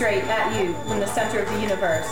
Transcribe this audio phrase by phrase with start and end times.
[0.00, 2.09] Straight at you from the center of the universe.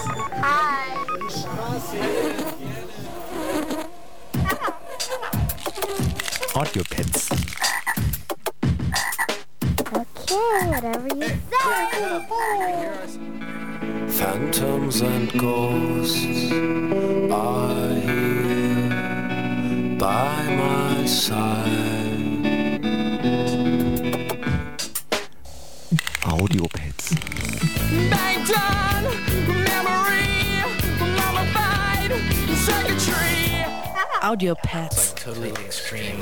[35.28, 36.16] Totally extreme.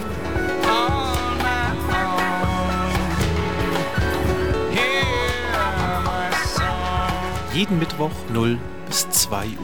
[7.55, 8.59] Jeden Mittwoch 0
[8.89, 9.55] bis 2 Uhr.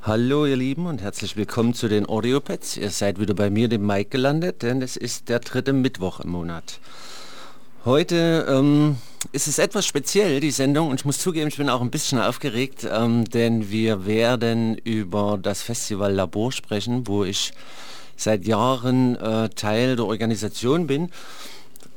[0.00, 2.78] Hallo ihr Lieben und herzlich willkommen zu den Audiopads.
[2.78, 6.30] Ihr seid wieder bei mir, dem Mike, gelandet, denn es ist der dritte Mittwoch im
[6.30, 6.80] Monat.
[7.84, 8.96] Heute ähm,
[9.32, 12.18] ist es etwas speziell, die Sendung, und ich muss zugeben, ich bin auch ein bisschen
[12.18, 17.52] aufgeregt, ähm, denn wir werden über das Festival Labor sprechen, wo ich
[18.16, 21.10] seit Jahren äh, Teil der Organisation bin.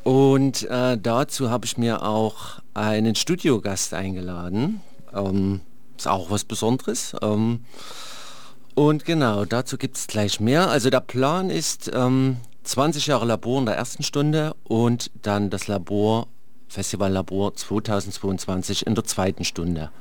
[0.03, 4.81] Und äh, dazu habe ich mir auch einen Studiogast eingeladen.
[5.13, 5.61] Ähm,
[5.97, 7.15] ist auch was Besonderes.
[7.21, 7.65] Ähm,
[8.73, 10.69] und genau, dazu gibt es gleich mehr.
[10.69, 15.67] Also der Plan ist ähm, 20 Jahre Labor in der ersten Stunde und dann das
[15.67, 16.27] Labor,
[16.71, 19.91] Festival Labor 2022 in der zweiten Stunde.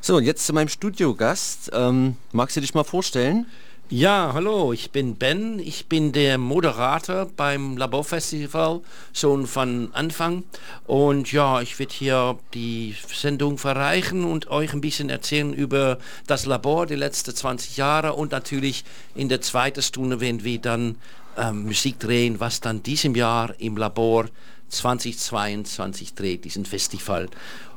[0.00, 1.70] So, jetzt zu meinem Studiogast.
[1.72, 3.46] Ähm, magst du dich mal vorstellen?
[3.88, 5.60] Ja, hallo, ich bin Ben.
[5.60, 8.80] Ich bin der Moderator beim Laborfestival
[9.12, 10.42] schon von Anfang.
[10.88, 16.46] Und ja, ich werde hier die Sendung verreichen und euch ein bisschen erzählen über das
[16.46, 20.96] Labor die letzten 20 Jahre und natürlich in der zweiten Stunde werden wir dann
[21.36, 24.26] ähm, Musik drehen, was dann diesem Jahr im Labor
[24.68, 27.28] 2022 dreht, diesen Festival.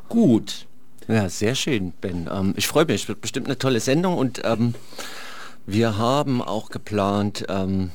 [0.08, 0.66] Gut,
[1.08, 2.30] Ja, sehr schön, Ben.
[2.32, 4.76] Ähm, ich freue mich, wird bestimmt eine tolle Sendung und ähm,
[5.66, 7.92] wir haben auch geplant, ähm,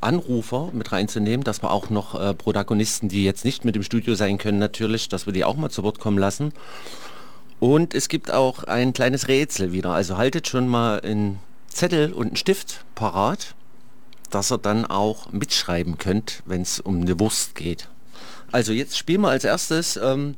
[0.00, 4.14] Anrufer mit reinzunehmen, dass wir auch noch äh, Protagonisten, die jetzt nicht mit im Studio
[4.14, 6.52] sein können, natürlich, dass wir die auch mal zu Wort kommen lassen.
[7.60, 9.90] Und es gibt auch ein kleines Rätsel wieder.
[9.90, 13.54] Also haltet schon mal einen Zettel und einen Stift parat,
[14.30, 17.88] dass ihr dann auch mitschreiben könnt, wenn es um eine Wurst geht.
[18.52, 20.36] Also jetzt spielen wir als erstes ähm,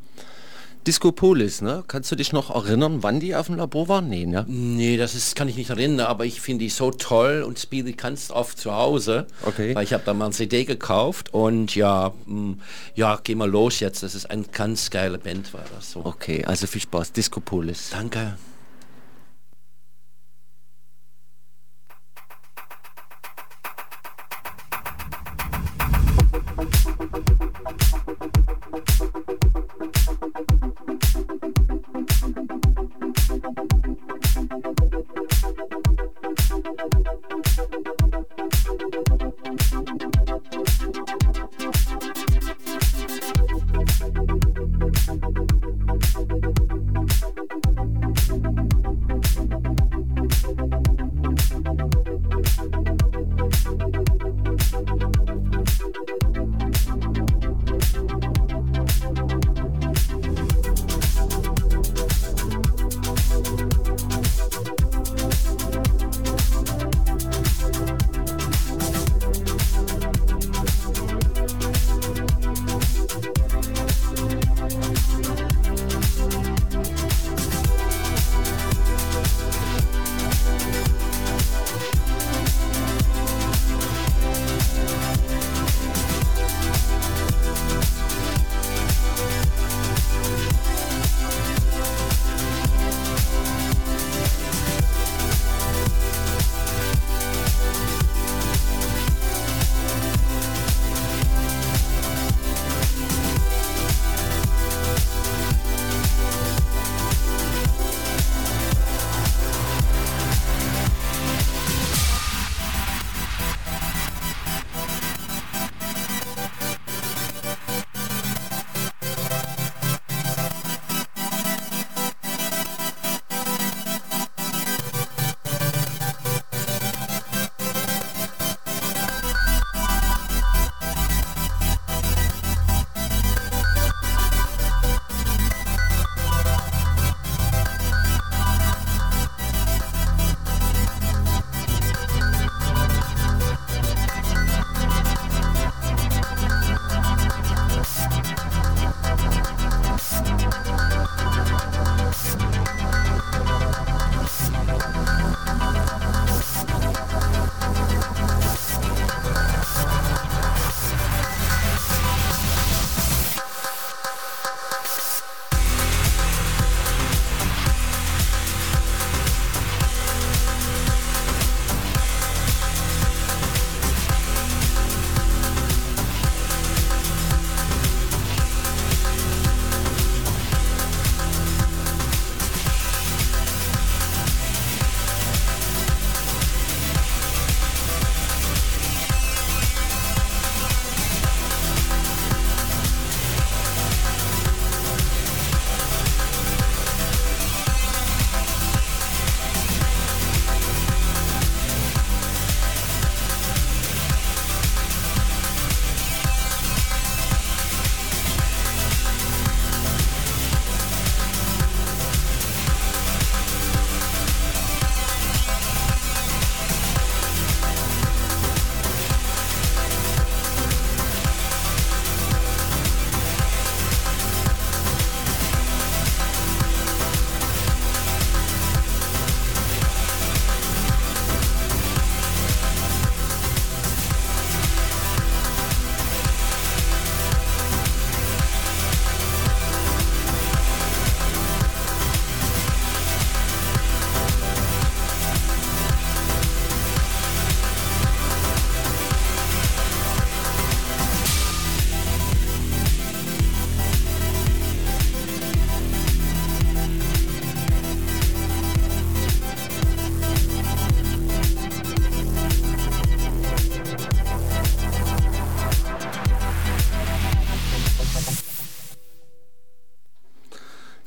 [0.87, 1.85] Discopolis, ne?
[1.89, 4.09] Kannst du dich noch erinnern, wann die auf dem Labor waren?
[4.09, 4.47] Nee, ne?
[4.49, 7.85] Nee, das ist, kann ich nicht erinnern, aber ich finde die so toll und spiele
[7.85, 9.27] die ganz oft zu Hause.
[9.45, 9.75] Okay.
[9.75, 12.55] Weil ich habe da mal ein CD gekauft und ja, mh,
[12.95, 14.03] ja, geh mal los jetzt.
[14.03, 16.05] Das ist ein ganz geile Band, war das so.
[16.05, 17.13] Okay, also viel Spaß.
[17.13, 17.91] Discopolis.
[17.91, 18.37] Danke.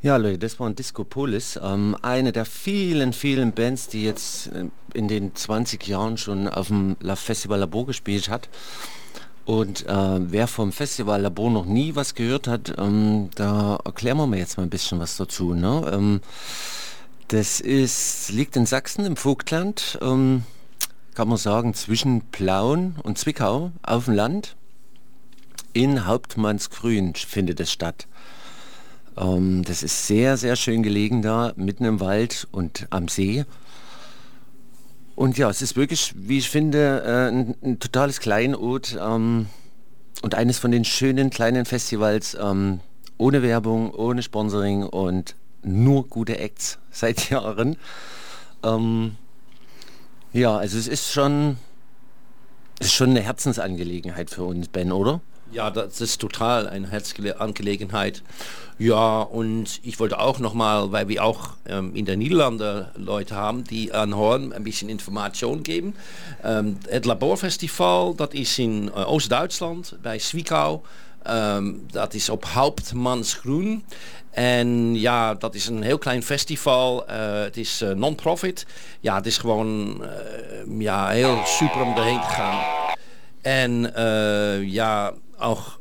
[0.04, 4.48] Ja, Leute, das war ein Disco Polis, ähm, eine der vielen, vielen Bands, die jetzt
[4.48, 8.50] äh, in den 20 Jahren schon auf dem La Festival Labor gespielt hat.
[9.46, 14.28] Und äh, wer vom Festival Labor noch nie was gehört hat, ähm, da erklären wir
[14.28, 15.54] mal jetzt mal ein bisschen was dazu.
[15.54, 15.90] Ne?
[15.94, 16.20] Ähm,
[17.30, 20.44] das ist, liegt in Sachsen im Vogtland, ähm,
[21.14, 24.58] kann man sagen, zwischen Plauen und Zwickau auf dem Land.
[25.72, 28.06] In Hauptmannsgrün findet es statt.
[29.18, 33.46] Ähm, das ist sehr, sehr schön gelegen da, mitten im Wald und am See.
[35.16, 39.48] Und ja, es ist wirklich, wie ich finde, äh, ein, ein, totales Kleinod ähm,
[40.22, 42.80] und eines von den schönen kleinen Festivals ähm,
[43.18, 47.78] ohne Werbung, ohne Sponsoring und nur gute Acts seit Jahren.
[48.64, 49.16] Ähm,
[50.32, 51.58] ja, also es ist schon,
[52.80, 55.22] es ist schon eine Herzensangelegenheit für uns, Ben, oder?
[55.54, 58.24] Ja, das ist total eine Herzangelegenheit.
[58.80, 63.64] Ja, und ich wollte auch nochmal, weil wir auch ähm, in der Niederlande Leute haben,
[63.64, 65.94] die an Horn ein bisschen Information geben.
[66.44, 70.84] Ähm, das Laborfestival, das ist in äh, Oost-Duitsland, bei Zwickau.
[71.26, 73.84] Um, dat is op Hauptmannsgroen.
[74.32, 77.06] En ja, dat is een heel klein festival.
[77.10, 78.66] Uh, het is uh, non-profit.
[79.00, 82.60] Ja, het is gewoon uh, ja, heel super om erheen te gaan.
[83.42, 83.92] En
[84.66, 85.80] ja, auch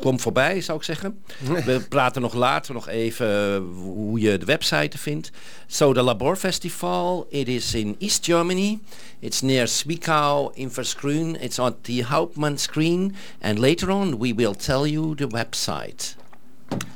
[0.00, 1.22] kom voorbij, zou ik zeggen.
[1.66, 5.30] We praten nog later nog even hoe je de website vindt.
[5.66, 8.78] So, the Labor Festival, it is in East Germany.
[9.18, 11.42] It's near Zwickau in Verschrün.
[11.42, 13.14] It's on the Hauptmann screen.
[13.40, 16.16] And later on, we will tell you the website.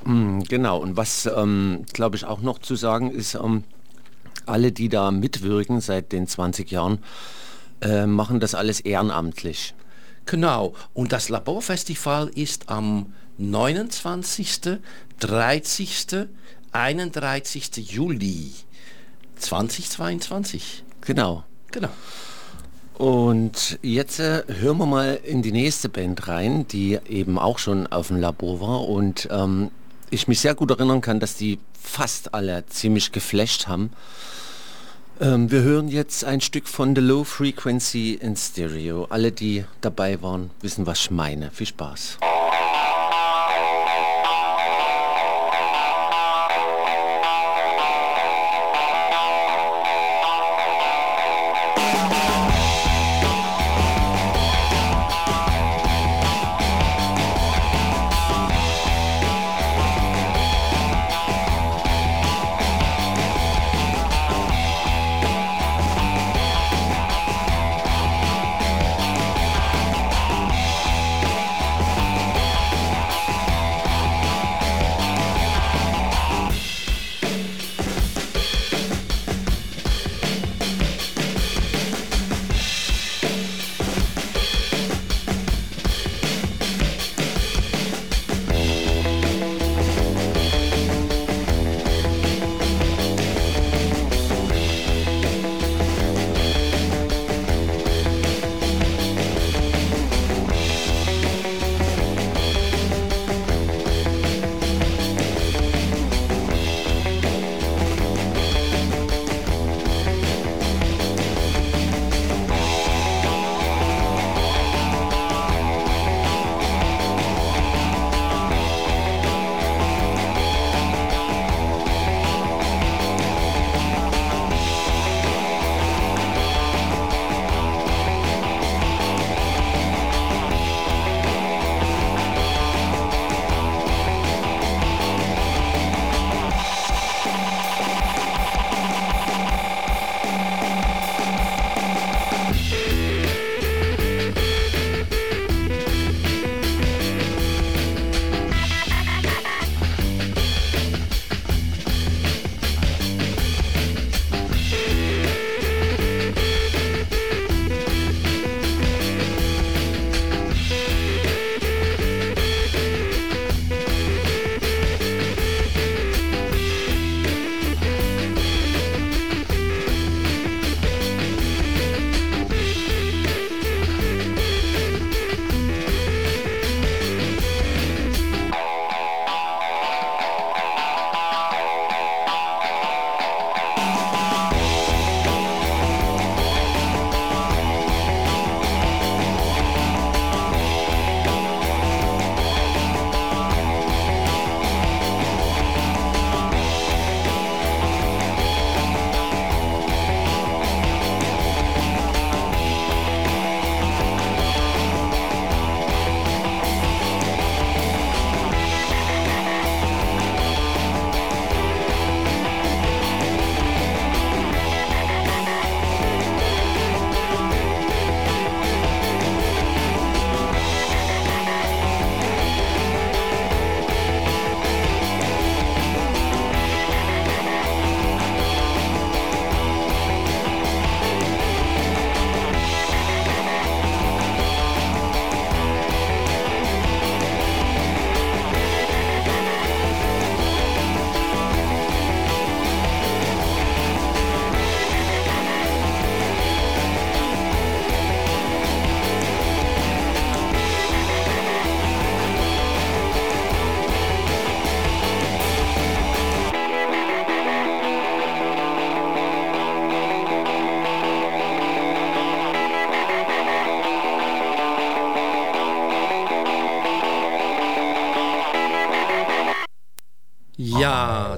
[0.04, 3.62] Mm, genau, und was, ähm, glaube ich, auch noch zu sagen ist, ähm,
[4.46, 6.98] alle, die da mitwirken seit den 20 Jahren,
[7.80, 9.74] äh, machen das alles ehrenamtlich.
[10.26, 10.74] Genau.
[10.92, 14.78] Und das Laborfestival ist am 29.,
[15.20, 16.06] 30.,
[16.72, 17.90] 31.
[17.90, 18.52] Juli
[19.36, 20.84] 2022.
[21.00, 21.44] Genau.
[21.70, 21.88] Genau.
[22.98, 27.86] Und jetzt äh, hören wir mal in die nächste Band rein, die eben auch schon
[27.86, 29.70] auf dem Labor war und ähm,
[30.10, 33.90] ich mich sehr gut erinnern kann, dass die fast alle ziemlich geflasht haben.
[35.18, 39.06] Ähm, wir hören jetzt ein Stück von The Low Frequency in Stereo.
[39.08, 41.50] Alle, die dabei waren, wissen, was ich meine.
[41.50, 42.18] Viel Spaß.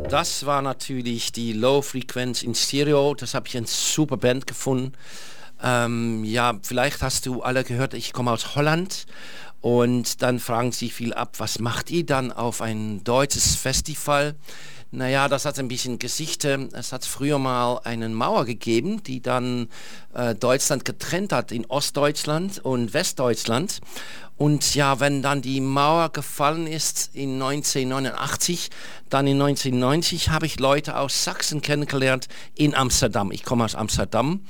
[0.09, 3.15] Das war natürlich die Low Frequenz in Stereo.
[3.15, 4.93] Das habe ich eine super Band gefunden.
[5.63, 9.07] Ähm, ja, vielleicht hast du alle gehört, ich komme aus Holland
[9.61, 14.37] und dann fragen sie viel ab, was macht ihr dann auf ein deutsches Festival?
[14.91, 16.71] Naja, das hat ein bisschen Geschichte.
[16.73, 19.69] Es hat früher mal eine Mauer gegeben, die dann
[20.15, 23.81] äh, Deutschland getrennt hat in Ostdeutschland und Westdeutschland.
[24.39, 28.71] Und ja, wenn dann die Mauer gefallen ist in 1989,
[29.11, 33.33] dann in 1990 habe ich Leute aus Sachsen kennengelernt in Amsterdam.
[33.33, 34.41] Ich komme aus Amsterdam.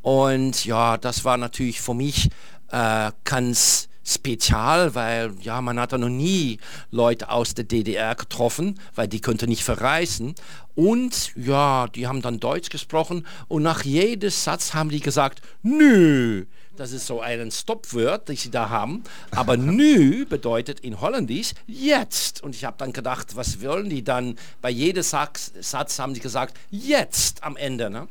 [0.00, 2.30] Und ja, das war natürlich für mich
[2.70, 6.58] äh, ganz spezial, weil ja, man hat noch nie
[6.90, 10.34] Leute aus der DDR getroffen, weil die könnte nicht verreisen.
[10.74, 16.46] Und ja, die haben dann Deutsch gesprochen und nach jedem Satz haben die gesagt, nö,
[16.76, 19.04] das ist so ein Stopwort, das sie da haben.
[19.30, 22.42] Aber nü bedeutet in Holländisch jetzt.
[22.42, 24.36] Und ich habe dann gedacht, was wollen die dann?
[24.60, 27.90] Bei jedem Satz, Satz haben sie gesagt, jetzt am Ende.
[27.90, 28.08] Ne?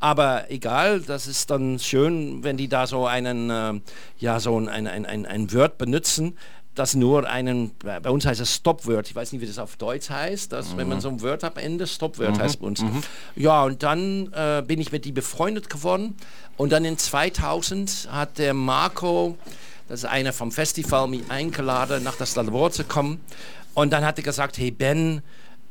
[0.00, 3.80] Aber egal, das ist dann schön, wenn die da so einen, äh,
[4.18, 6.36] ja, so ein, ein, ein, ein Wort benutzen
[6.78, 10.10] das nur einen, bei uns heißt es Stopword, ich weiß nicht, wie das auf Deutsch
[10.10, 10.76] heißt, dass mhm.
[10.78, 11.02] wenn man mhm.
[11.02, 12.40] so ein Wort am Ende, Stopword mhm.
[12.40, 12.80] heißt bei uns.
[12.80, 13.02] Mhm.
[13.36, 16.16] Ja, und dann äh, bin ich mit die befreundet geworden
[16.56, 19.36] und dann in 2000 hat der Marco,
[19.88, 23.20] das ist einer vom Festival, mich eingeladen, nach das Labor zu kommen
[23.74, 25.22] und dann hat er gesagt, hey Ben,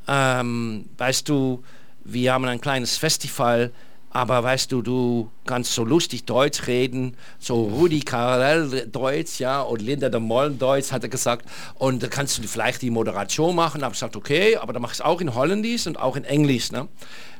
[0.07, 1.63] ähm, weißt du,
[2.03, 3.71] wir haben ein kleines Festival,
[4.17, 9.79] aber weißt du, du kannst so lustig Deutsch reden, so Rudi Carell Deutsch, ja, und
[9.79, 11.47] Linda de Mollen Deutsch, hat er gesagt.
[11.75, 13.83] Und da kannst du vielleicht die Moderation machen.
[13.83, 16.23] Habe ich gesagt, okay, aber dann mach ich es auch in Holländisch und auch in
[16.23, 16.71] Englisch.
[16.71, 16.87] Ne?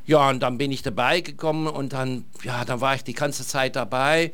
[0.06, 3.44] Ja, und dann bin ich dabei gekommen und dann, ja, dann war ich die ganze
[3.44, 4.32] Zeit dabei.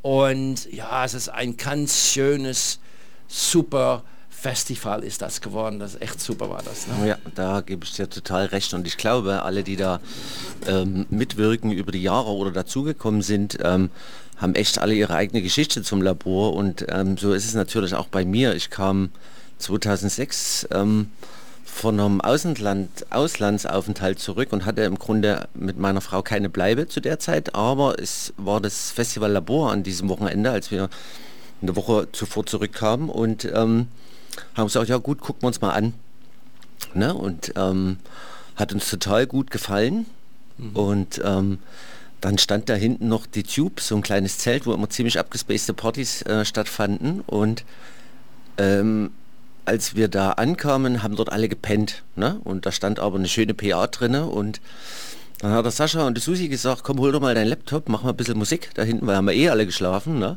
[0.00, 2.78] Und ja, es ist ein ganz schönes,
[3.26, 4.04] super
[4.40, 5.78] Festival ist das geworden.
[5.78, 6.86] Das ist echt super war das.
[6.86, 7.08] Ne?
[7.08, 8.72] Ja, da gebe ich dir total recht.
[8.72, 10.00] Und ich glaube, alle, die da
[10.66, 13.90] ähm, mitwirken über die Jahre oder dazugekommen sind, ähm,
[14.38, 16.54] haben echt alle ihre eigene Geschichte zum Labor.
[16.54, 18.54] Und ähm, so ist es natürlich auch bei mir.
[18.54, 19.10] Ich kam
[19.58, 21.10] 2006 ähm,
[21.62, 27.00] von einem Außenland, Auslandsaufenthalt zurück und hatte im Grunde mit meiner Frau keine Bleibe zu
[27.00, 27.54] der Zeit.
[27.54, 30.88] Aber es war das Festival Labor an diesem Wochenende, als wir
[31.60, 33.10] eine Woche zuvor zurückkamen.
[33.10, 33.88] Und ähm,
[34.54, 35.94] haben gesagt, ja gut, gucken wir uns mal an.
[36.94, 37.14] Ne?
[37.14, 37.98] Und ähm,
[38.56, 40.06] hat uns total gut gefallen.
[40.58, 40.76] Mhm.
[40.76, 41.58] Und ähm,
[42.20, 45.74] dann stand da hinten noch die Tube, so ein kleines Zelt, wo immer ziemlich abgespacede
[45.74, 47.22] Partys äh, stattfanden.
[47.22, 47.64] Und
[48.58, 49.10] ähm,
[49.64, 52.02] als wir da ankamen, haben dort alle gepennt.
[52.16, 52.40] Ne?
[52.44, 54.60] Und da stand aber eine schöne PA drinne und
[55.38, 58.02] dann hat der Sascha und die Susi gesagt, komm, hol doch mal deinen Laptop, mach
[58.02, 60.18] mal ein bisschen Musik da hinten, weil haben wir eh alle geschlafen.
[60.18, 60.36] Ne?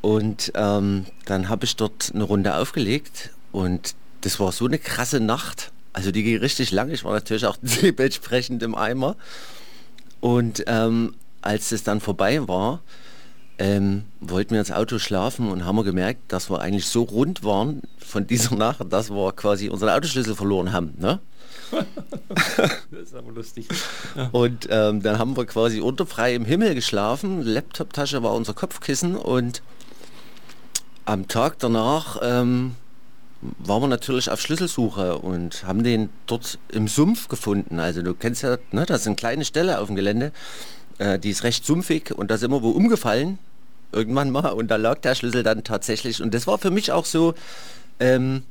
[0.00, 5.20] Und ähm, dann habe ich dort eine Runde aufgelegt und das war so eine krasse
[5.20, 5.72] Nacht.
[5.92, 6.90] Also die ging richtig lang.
[6.90, 9.16] Ich war natürlich auch dementsprechend im Eimer.
[10.20, 12.80] Und ähm, als es dann vorbei war,
[13.58, 17.44] ähm, wollten wir ins Auto schlafen und haben wir gemerkt, dass wir eigentlich so rund
[17.44, 20.94] waren von dieser Nacht, dass wir quasi unseren Autoschlüssel verloren haben.
[20.98, 21.20] Ne?
[22.90, 23.66] das ist aber lustig.
[24.14, 24.28] Ja.
[24.32, 27.42] Und ähm, dann haben wir quasi unter freiem Himmel geschlafen.
[27.42, 29.62] Laptoptasche war unser Kopfkissen und
[31.06, 32.74] am Tag danach ähm,
[33.58, 37.80] waren wir natürlich auf Schlüsselsuche und haben den dort im Sumpf gefunden.
[37.80, 40.32] Also du kennst ja, ne, das ist eine kleine Stelle auf dem Gelände,
[40.98, 43.38] äh, die ist recht sumpfig und da sind wir wo umgefallen,
[43.92, 46.20] irgendwann mal, und da lag der Schlüssel dann tatsächlich.
[46.20, 47.34] Und das war für mich auch so
[48.00, 48.42] ähm,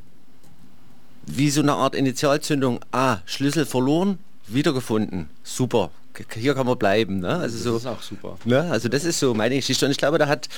[1.26, 2.80] wie so eine Art Initialzündung.
[2.92, 5.30] Ah, Schlüssel verloren, wiedergefunden.
[5.44, 5.92] Super,
[6.34, 7.20] hier kann man bleiben.
[7.20, 7.30] Ne?
[7.30, 8.38] Also das so, ist auch super.
[8.46, 8.62] Ne?
[8.72, 10.50] Also das ist so meine Geschichte und ich glaube, da hat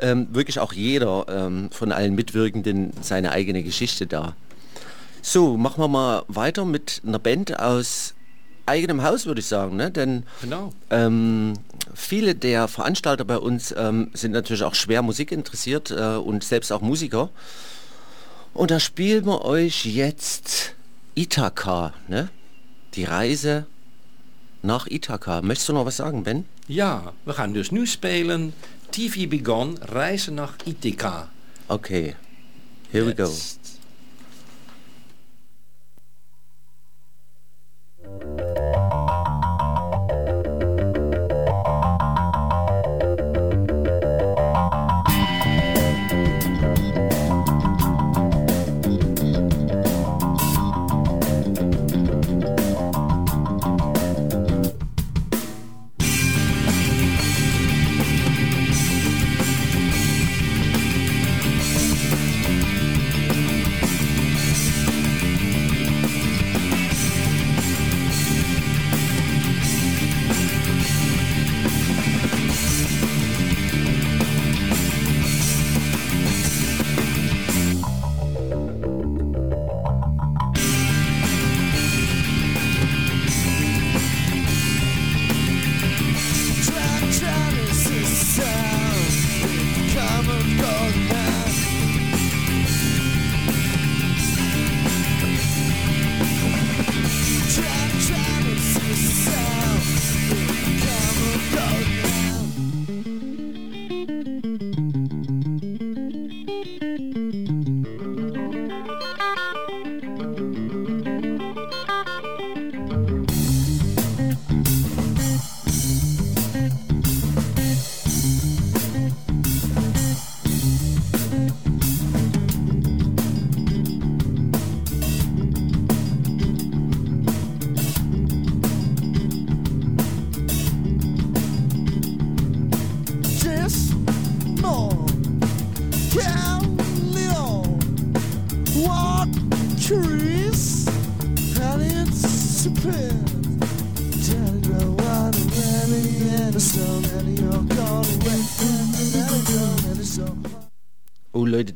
[0.00, 4.34] ähm, wirklich auch jeder ähm, von allen Mitwirkenden seine eigene Geschichte da.
[5.22, 8.14] So, machen wir mal weiter mit einer Band aus
[8.66, 9.76] eigenem Haus, würde ich sagen.
[9.76, 9.90] Ne?
[9.90, 10.72] Denn genau.
[10.90, 11.54] ähm,
[11.94, 16.72] viele der Veranstalter bei uns ähm, sind natürlich auch schwer Musik interessiert äh, und selbst
[16.72, 17.30] auch Musiker.
[18.52, 20.74] Und da spielen wir euch jetzt
[21.14, 22.28] Ithaka, ne?
[22.94, 23.66] die Reise
[24.66, 25.42] nach Ithaka.
[25.42, 26.44] Möchtest du noch was sagen, Ben?
[26.68, 28.52] Ja, we gaan dus nu spelen
[28.90, 31.28] TV Begon, Reizen nach Ithaka.
[31.68, 32.16] Okay,
[32.92, 33.30] here we go.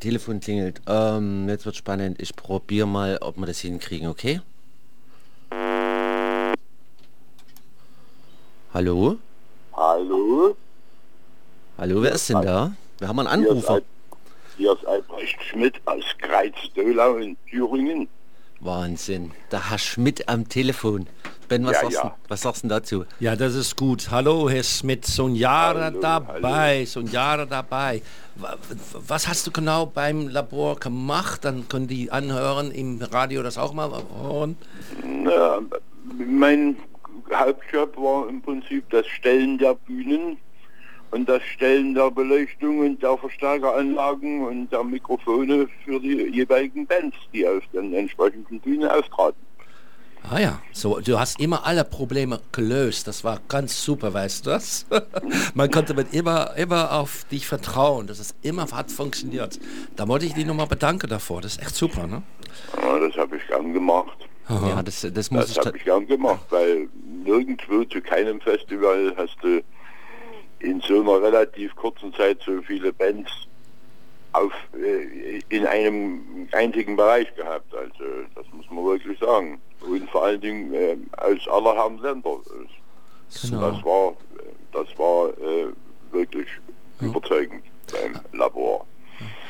[0.01, 0.81] Telefon klingelt.
[0.87, 2.21] Ähm, jetzt wird spannend.
[2.21, 4.41] Ich probiere mal, ob wir das hinkriegen, okay?
[8.75, 9.17] Hallo?
[9.75, 10.57] Hallo?
[11.79, 12.73] Hallo, wer ist denn da?
[12.99, 13.83] Wir haben einen Anrufer.
[14.57, 18.09] Hier ist Albrecht Schmidt aus Kreiz-Dölau in Thüringen.
[18.61, 19.33] Wahnsinn.
[19.51, 21.07] Der Herr Schmidt am Telefon.
[21.51, 22.03] Ben, was, Ja, sagst, ja.
[22.05, 23.05] Du, was sagst du denn dazu?
[23.19, 24.09] Ja, das ist gut.
[24.13, 28.03] Hallo, Herr Schmidt, so ein Jahre Hallo, dabei, so ein Jahre dabei.
[28.37, 28.57] Wa-
[29.09, 31.45] Was hast du genau beim Labor gemacht?
[31.45, 33.91] Dann können die anhören, im Radio das auch mal
[34.23, 34.57] hören.
[35.05, 35.59] Na,
[36.19, 36.77] mein
[37.35, 40.37] Hauptjob war im Prinzip das Stellen der Bühnen
[41.11, 47.17] und das Stellen der Beleuchtung und der Verstärkeranlagen und der Mikrofone für die jeweiligen Bands,
[47.33, 49.50] die auf den entsprechenden Bühnen auftraten.
[50.29, 53.09] Ah ja, so, du hast immer alle Probleme gelöst.
[53.09, 54.87] Das war ganz super, weißt du das?
[55.55, 58.07] Man konnte mit immer, immer auf dich vertrauen.
[58.07, 59.59] dass es immer hat funktioniert.
[59.97, 61.41] Da wollte ich dich nochmal bedanken davor.
[61.41, 62.23] Das ist echt super, ne?
[62.81, 64.17] Ja, das habe ich gern gemacht.
[64.49, 65.59] Ja, das, das muss Das ich...
[65.59, 66.89] habe ich gern gemacht, weil
[67.25, 69.63] nirgendwo zu keinem Festival hast du
[70.59, 73.31] in so einer relativ kurzen Zeit so viele Bands
[74.33, 77.73] auf, äh, in einem einzigen Bereich gehabt.
[77.75, 78.05] Also
[78.35, 79.61] das muss man wirklich sagen.
[79.81, 82.38] Und vor allen Dingen äh, aus aller Herren Länder.
[83.43, 83.71] Genau.
[83.71, 84.16] Das war,
[84.73, 85.73] das war äh,
[86.12, 86.49] wirklich
[87.01, 88.87] überzeugend beim Labor.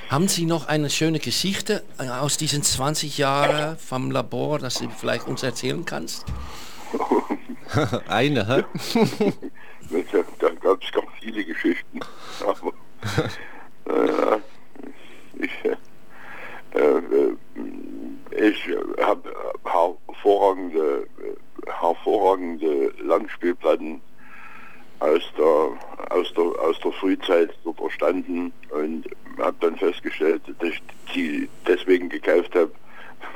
[0.09, 4.89] Haben Sie noch eine schöne Geschichte äh, aus diesen 20 Jahren vom Labor, dass du
[4.91, 6.25] vielleicht uns erzählen kannst?
[8.09, 8.65] Eine, hä?
[10.13, 11.99] Da, da gab es ganz viele Geschichten.
[12.47, 12.73] Aber
[13.87, 14.39] äh,
[15.35, 15.77] ich, äh,
[16.79, 17.37] äh,
[18.49, 18.69] ich
[19.05, 21.71] habe hervorragende, äh,
[22.41, 24.01] hervorragende Langspielplatten
[25.01, 29.05] aus der, aus der, aus der Frühzeit dort erstanden und
[29.39, 30.83] habe dann festgestellt, dass ich
[31.15, 32.71] die deswegen gekauft habe,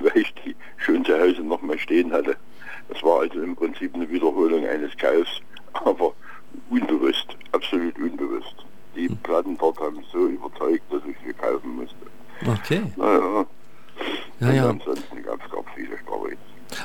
[0.01, 2.37] weil ich die schon zu Hause noch mal stehen hatte.
[2.89, 5.41] Das war also im Prinzip eine Wiederholung eines Kaufs,
[5.73, 6.13] aber
[6.69, 8.55] unbewusst, absolut unbewusst.
[8.95, 11.97] Die Platten dort haben mich so überzeugt, dass ich sie kaufen musste.
[12.47, 12.83] Okay.
[12.97, 13.47] Naja,
[14.41, 14.69] Ja, und ja.
[14.69, 16.39] ansonsten gab es gar viele Storys.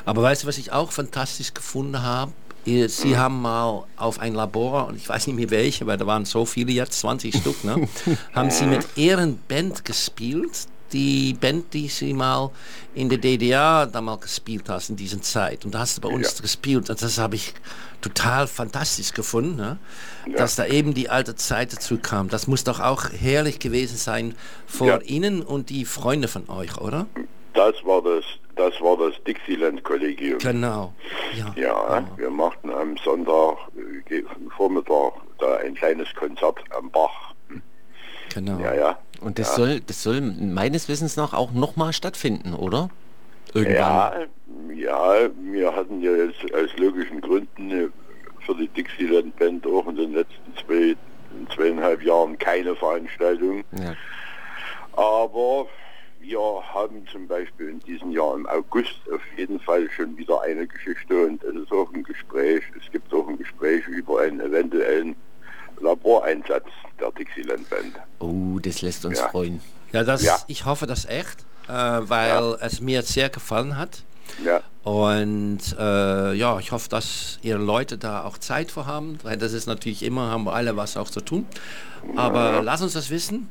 [0.04, 2.32] Aber weißt du, was ich auch fantastisch gefunden habe?
[2.64, 6.24] Sie haben mal auf ein Labor, und ich weiß nicht mehr welche, weil da waren
[6.24, 7.88] so viele jetzt, 20 Stück, ne?
[8.34, 12.50] haben Sie mit Ihren Band gespielt, die Band, die Sie mal
[12.94, 15.64] in der DDR da mal gespielt hast in dieser Zeit.
[15.64, 16.42] Und da hast du bei uns Ja.
[16.42, 17.54] gespielt und das habe ich
[18.02, 19.78] total fantastisch gefunden, ne?
[20.36, 22.28] dass da eben die alte Zeit dazu kam.
[22.28, 24.34] Das muss doch auch herrlich gewesen sein
[24.66, 24.98] vor Ja.
[25.02, 27.06] Ihnen und die Freunde von euch, oder?
[27.54, 28.24] Das war das,
[28.60, 30.38] das war das Dixieland-Kollegium.
[30.38, 30.92] Genau.
[31.34, 31.54] Ja.
[31.56, 33.56] Ja, wir machten am Sonntag
[34.10, 34.22] äh,
[34.56, 37.34] Vormittag da ein kleines Konzert am Bach.
[38.34, 38.58] Genau.
[38.60, 38.98] Ja, ja.
[39.20, 42.90] Und das soll, das soll meines Wissens nach auch nochmal stattfinden, oder?
[43.54, 43.76] Irgendwann.
[43.76, 44.12] Ja,
[44.74, 47.88] ja, wir hatten ja jetzt aus logischen Gründen äh,
[48.46, 50.96] für die Dixieland Band auch in den letzten zwei,
[51.54, 53.64] zweieinhalb Jahren keine Veranstaltung.
[53.72, 53.94] Ja.
[54.92, 55.66] Aber
[56.20, 56.38] wir
[56.74, 61.26] haben zum Beispiel in diesem Jahr im August auf jeden Fall schon wieder eine Geschichte
[61.26, 65.16] und es ist auch ein Gespräch, es gibt auch ein Gespräch über einen eventuellen
[65.80, 66.66] Laboreinsatz
[67.00, 67.94] der Dixieland Band.
[68.18, 69.28] Oh, das lässt uns Ja.
[69.28, 69.60] freuen.
[69.92, 70.36] Ja, das, Ja.
[70.46, 74.04] ich hoffe das echt, äh, weil es mir sehr gefallen hat.
[74.44, 79.36] Ja, Und äh, ja, ich hoffe, dass ihre Leute da auch Zeit für haben, weil
[79.36, 81.46] das ist natürlich immer, haben wir alle was auch zu tun.
[82.16, 83.50] Aber lass uns das wissen.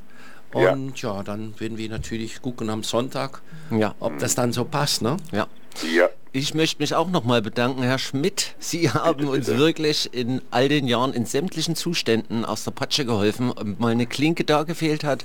[0.55, 0.73] Ja.
[0.73, 3.93] Und ja, dann werden wir natürlich gucken am Sonntag, Ja.
[3.99, 5.17] ob das dann so passt, ne?
[5.31, 5.47] Ja.
[5.93, 8.55] ja, Ich möchte mich auch nochmal bedanken, Herr Schmidt.
[8.59, 9.57] Sie haben uns bitte.
[9.59, 13.51] wirklich in all den Jahren in sämtlichen Zuständen aus der Patsche geholfen.
[13.51, 15.23] Ob mal eine Klinke da gefehlt hat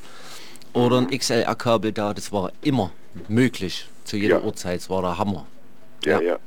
[0.75, 2.91] oder ein XLR-Kabel da, das war immer
[3.29, 3.87] möglich.
[4.05, 4.45] Zu jeder Ja.
[4.45, 5.47] Uhrzeit, es war der Hammer.
[6.05, 6.33] ja, Ja.
[6.33, 6.39] ja.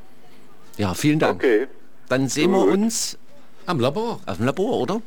[0.77, 1.37] Ja, vielen Dank.
[1.43, 1.65] Okay,
[2.09, 2.73] Dann sehen wir Gut.
[2.73, 3.17] uns
[3.65, 4.19] Am Labor.
[4.27, 5.01] auf dem Labor, oder?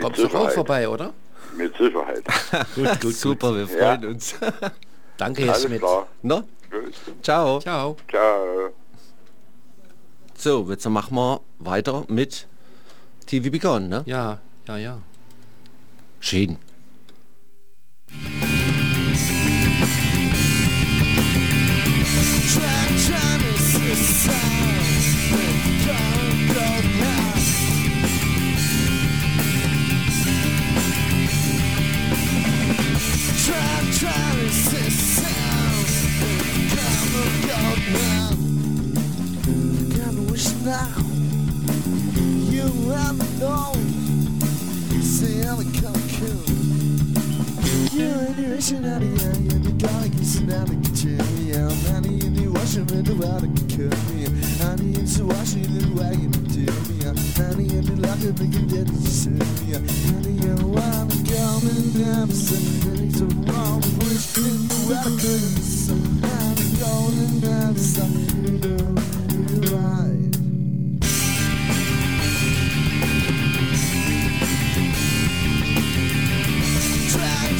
[0.00, 1.12] Kommst du auch vorbei, oder?
[1.56, 2.24] Mit Sicherheit.
[2.74, 3.66] Gut, gut, Super, wir Ja.
[3.96, 4.34] freuen uns.
[5.16, 5.80] Danke, Herr Alles Schmidt.
[5.80, 6.06] klar.
[6.22, 6.44] Gut.
[7.22, 7.60] ciao.
[7.60, 7.96] Ciao.
[8.08, 8.70] Ciao.
[10.36, 12.46] So, jetzt machen wir weiter mit
[13.26, 14.02] TV Begun, ne?
[14.06, 14.98] Ja, ja, ja.
[16.20, 16.56] Schön.
[23.10, 23.38] Kinda
[23.78, 24.59] wish
[40.64, 40.88] now.
[42.50, 43.72] You have no
[45.02, 46.60] say I'm a color cool.
[47.92, 51.04] You're in your action out of yeah, and the guy can sit down and get
[51.04, 51.16] you.
[51.48, 54.28] Yeah, I'm in the washing in the water can kill me.
[54.60, 57.04] Honey, it's a washing in the wagon to do me.
[57.36, 59.74] Honey, in the lock of the dead to serve me.
[59.74, 62.52] Honey, I wanna go and dance.
[62.86, 65.42] And it's a wrong wish in the water can
[66.24, 67.98] Honey, go and dance.
[67.98, 69.00] You know,
[69.50, 70.09] you're right.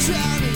[0.01, 0.50] Try,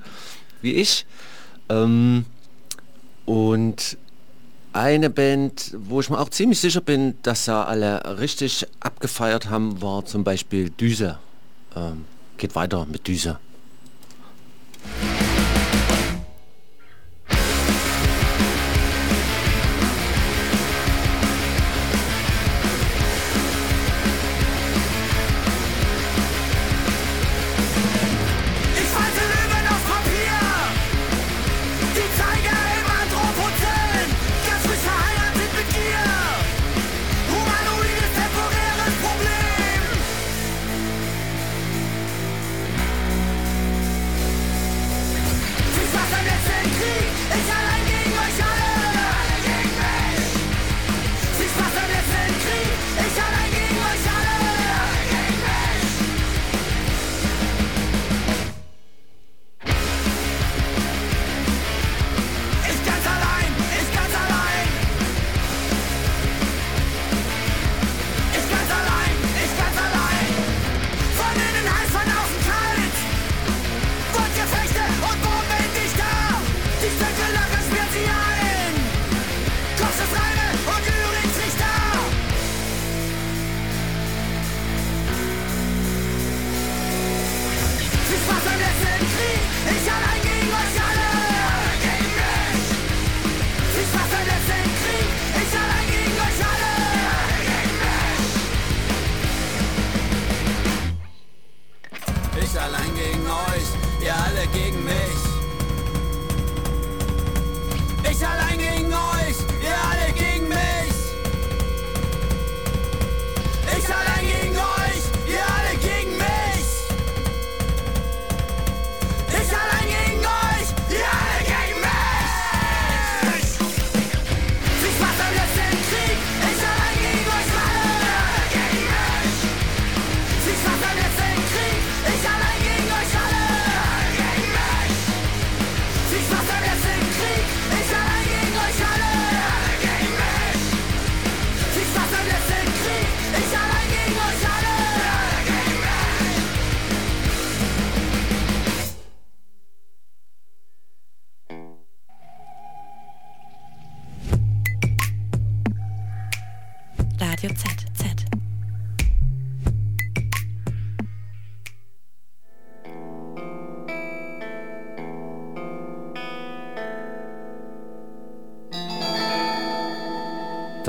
[0.60, 1.04] wie ich.
[1.68, 2.26] Ähm,
[3.26, 3.98] und
[4.72, 9.80] eine Band, wo ich mir auch ziemlich sicher bin, dass sie alle richtig abgefeiert haben,
[9.80, 11.18] war zum Beispiel Düse.
[11.74, 12.04] Ähm,
[12.36, 13.38] geht weiter mit Düse.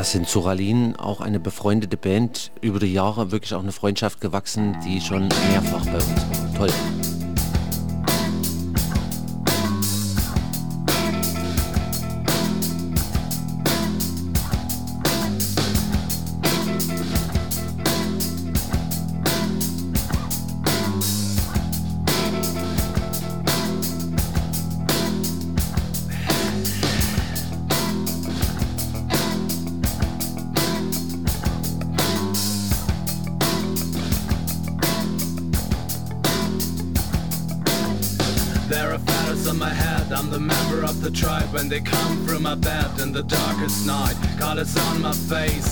[0.08, 4.78] Das sind Suralin, auch eine befreundete Band, über die Jahre wirklich auch eine Freundschaft gewachsen,
[4.86, 6.53] die schon mehrfach bei uns war.
[6.55, 7.07] Toll.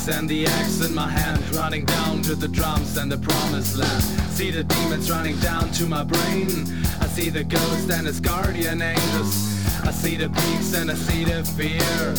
[0.08, 4.04] And the axe in my hand Running down to the drums and the promised land.
[4.32, 6.50] See the demons running down to my brain.
[7.00, 9.36] I see the ghost and its guardian angels.
[9.84, 12.14] I see the peaks and I see the fear.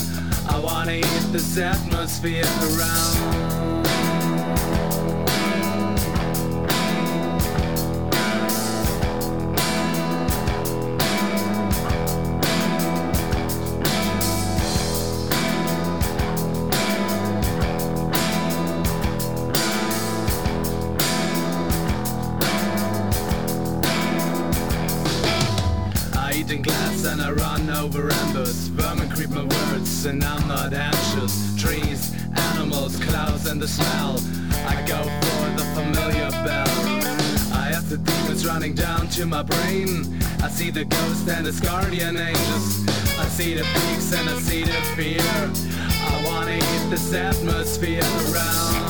[0.49, 3.56] I wanna eat this atmosphere around
[40.57, 42.89] see the ghost and its guardian angels.
[43.19, 45.21] I see the peaks and I see the fear.
[45.21, 48.86] I wanna hit this atmosphere around.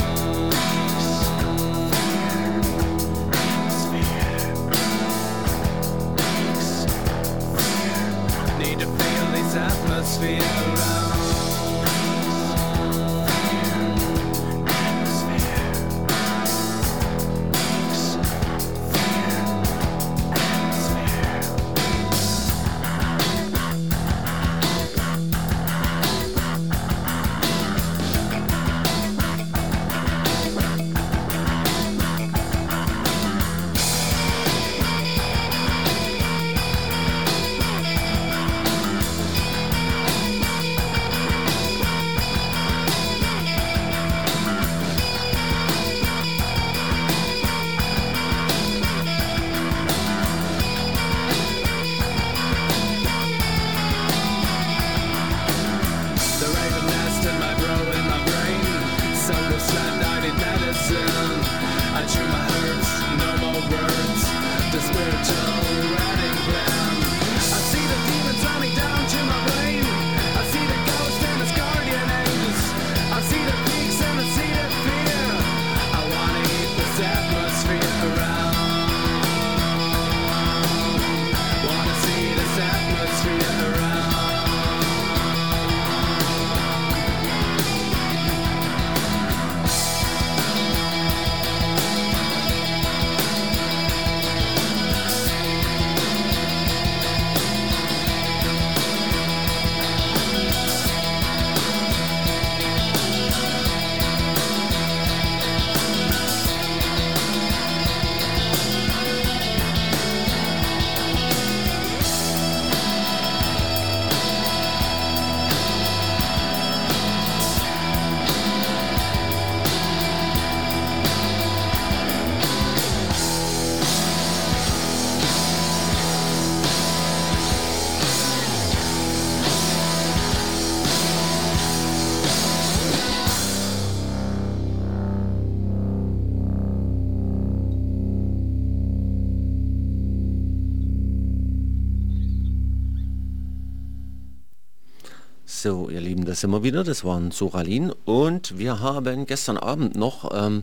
[146.16, 146.82] Lieben, das wir wieder.
[146.82, 150.62] Das waren Soralin und wir haben gestern Abend noch ähm,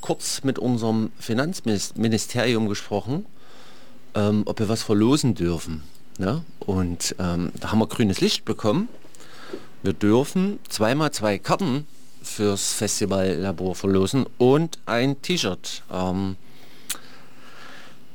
[0.00, 3.26] kurz mit unserem Finanzministerium gesprochen,
[4.14, 5.82] ähm, ob wir was verlosen dürfen.
[6.16, 6.42] Ne?
[6.60, 8.88] Und ähm, da haben wir grünes Licht bekommen.
[9.82, 11.86] Wir dürfen zweimal zwei Karten
[12.22, 15.82] fürs Festival Labor verlosen und ein T-Shirt.
[15.92, 16.36] Ähm,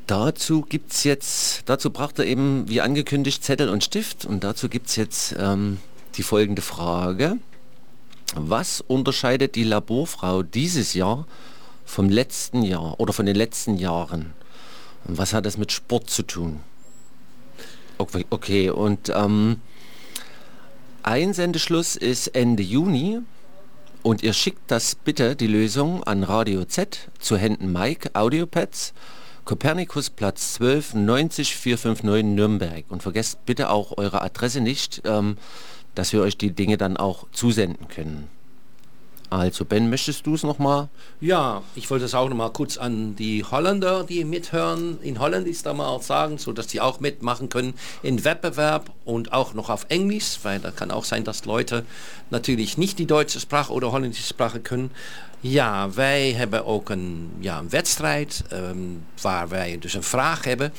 [0.08, 4.68] dazu gibt es jetzt, dazu braucht er eben, wie angekündigt, Zettel und Stift und dazu
[4.68, 5.78] gibt es jetzt ähm,
[6.16, 7.38] die folgende Frage.
[8.36, 11.28] Was unterscheidet die Laborfrau dieses Jahr
[11.86, 14.34] vom letzten Jahr oder von den letzten Jahren?
[15.06, 16.62] Und was hat das mit Sport zu tun?
[17.98, 19.58] Okay, okay und ähm,
[21.04, 23.20] Einsendeschluss ist Ende Juni
[24.04, 28.94] und ihr schickt das bitte, die Lösung, an Radio Z zu Händen Mike Audiopads,
[29.46, 32.86] Kopernikus Platz 12 90 459 Nürnberg.
[32.90, 35.38] Und vergesst bitte auch eure Adresse nicht, ähm,
[35.96, 38.28] dass wir euch die Dinge dann auch zusenden können.
[39.32, 40.90] Also Ben, möchtest du es nochmal?
[41.22, 45.64] Ja, ich wollte es auch noch mal kurz an die Holländer, die mithören, in Holländisch
[45.64, 47.74] da mal sagen, so dass die auch mitmachen können
[48.04, 51.86] in Wettbewerb und auch noch auf Englisch, weil da kann auch sein, dass Leute
[52.30, 54.92] natürlich nicht die deutsche Sprache oder holländische Sprache können.
[55.44, 60.74] Ja, wij hebben ook een, ja, een wedstrijd um, waar wij dus een vraag hebben.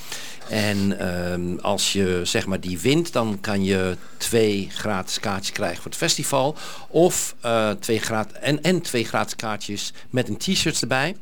[0.48, 5.76] En um, als je zeg maar die wint, dan kan je twee gratis kaartjes krijgen
[5.76, 6.56] voor het festival.
[6.88, 11.16] Of uh, twee gratis, en, en twee gratis kaartjes met een t-shirt erbij.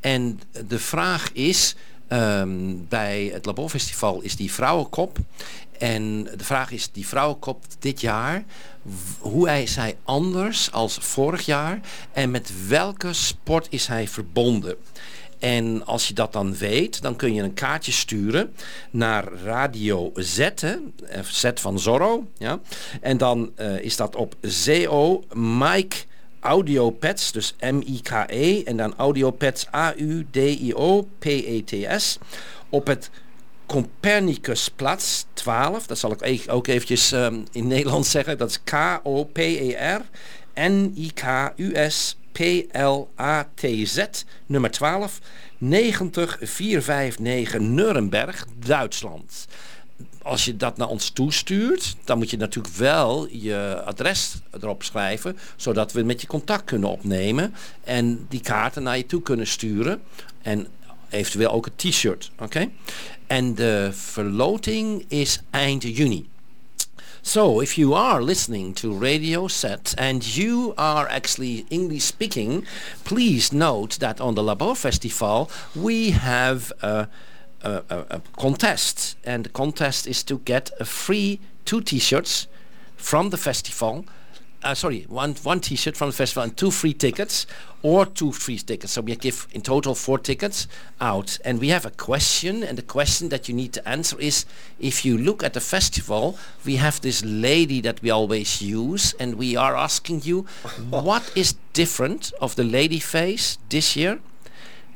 [0.00, 1.74] En de vraag is,
[2.08, 5.18] um, bij het Laborfestival is die vrouwenkop.
[5.82, 8.44] En de vraag is, die vrouwenkop dit jaar,
[9.18, 11.80] hoe is hij anders als vorig jaar
[12.12, 14.76] en met welke sport is hij verbonden?
[15.38, 18.54] En als je dat dan weet, dan kun je een kaartje sturen
[18.90, 20.48] naar Radio Z,
[21.22, 22.30] Z van Zorro.
[22.38, 22.60] Ja?
[23.00, 25.96] En dan uh, is dat op CO Mike
[26.40, 30.38] Audiopads, dus M-I-K-E, en dan Audiopads A-U-D-I-O-P-E-T-S,
[32.68, 33.10] op het
[33.72, 35.86] Copernicusplatz 12.
[35.86, 38.38] Dat zal ik e- ook eventjes ehm, in Nederlands zeggen.
[38.38, 40.00] Dat is K-O-P-E-R
[40.54, 41.04] N-I-K-U-S-P-L-A-T-Z
[44.46, 45.18] nummer 12
[45.58, 49.46] 90459 Nuremberg, Duitsland
[50.22, 55.38] als je dat naar ons toestuurt, dan moet je natuurlijk wel je adres erop schrijven,
[55.56, 57.54] zodat we met je contact kunnen opnemen
[57.84, 60.02] en die kaarten naar je toe kunnen sturen.
[60.42, 60.66] En
[61.12, 62.30] eventueel ook een t-shirt.
[62.38, 62.70] Oké?
[63.26, 66.30] En de verloting is eind juni.
[67.24, 72.66] So, if you are listening to Radio Set and you are actually English speaking,
[73.04, 77.08] please note that on the Labor Festival we have a,
[77.60, 79.16] a, a contest.
[79.24, 82.48] And the contest is to get a free two t-shirts
[82.96, 84.04] from the festival.
[84.64, 87.46] Uh, sorry, one, one t-shirt from the festival and two free tickets
[87.82, 88.92] or two free tickets.
[88.92, 90.68] So we give in total four tickets
[91.00, 91.38] out.
[91.44, 94.46] And we have a question, and the question that you need to answer is,
[94.78, 99.34] if you look at the festival, we have this lady that we always use, and
[99.34, 100.42] we are asking you,
[100.90, 104.20] what is different of the lady face this year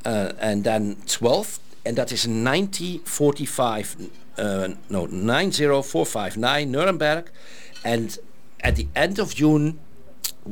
[0.06, 1.58] Uh, en dan 12.
[1.82, 3.94] En dat is 1945.
[4.38, 7.22] Uh, no, 90459 Nuremberg.
[7.82, 8.18] And
[8.60, 9.78] at the end of June,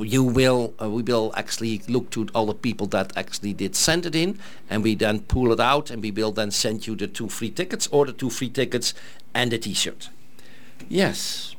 [0.00, 4.06] you will uh, we will actually look to all the people that actually did send
[4.06, 4.38] it in
[4.70, 7.50] and we then pull it out and we will then send you the two free
[7.50, 8.94] tickets or the two free tickets
[9.34, 10.08] and the t-shirt
[10.88, 11.54] yes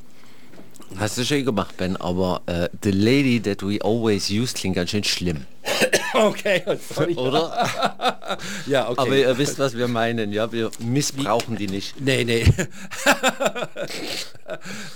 [0.96, 4.90] Hast du schön gemacht, Ben, aber äh, The Lady That We Always Use klingt ganz
[4.90, 5.44] schön schlimm.
[6.14, 6.62] okay
[6.94, 7.14] sorry.
[7.14, 8.38] Oder?
[8.66, 10.52] ja okay Aber ihr wisst, was wir meinen, ja?
[10.52, 12.00] Wir missbrauchen die nicht.
[12.00, 12.44] nee nee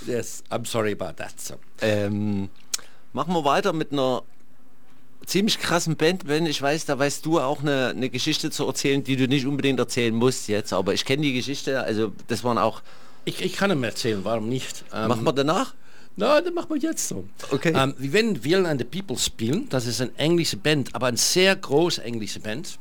[0.06, 2.48] yes I'm sorry about that so Ähm,
[3.12, 4.22] machen wir weiter mit einer
[5.26, 6.46] ziemlich krassen Band, Ben.
[6.46, 9.78] Ich weiß, da weißt du auch eine, eine Geschichte zu erzählen, die du nicht unbedingt
[9.78, 12.82] erzählen musst jetzt, aber ich kenne die Geschichte, also das waren auch...
[13.24, 15.74] ich, ich kann ihm erzählen warum nicht ähm, machen wir danach?
[16.20, 17.28] Na, dann machen wir jetzt so.
[17.52, 17.72] Okay.
[17.76, 19.68] Ähm, wir werden Will and the People spielen.
[19.68, 22.76] Das ist eine englische Band, aber eine sehr große englische Band.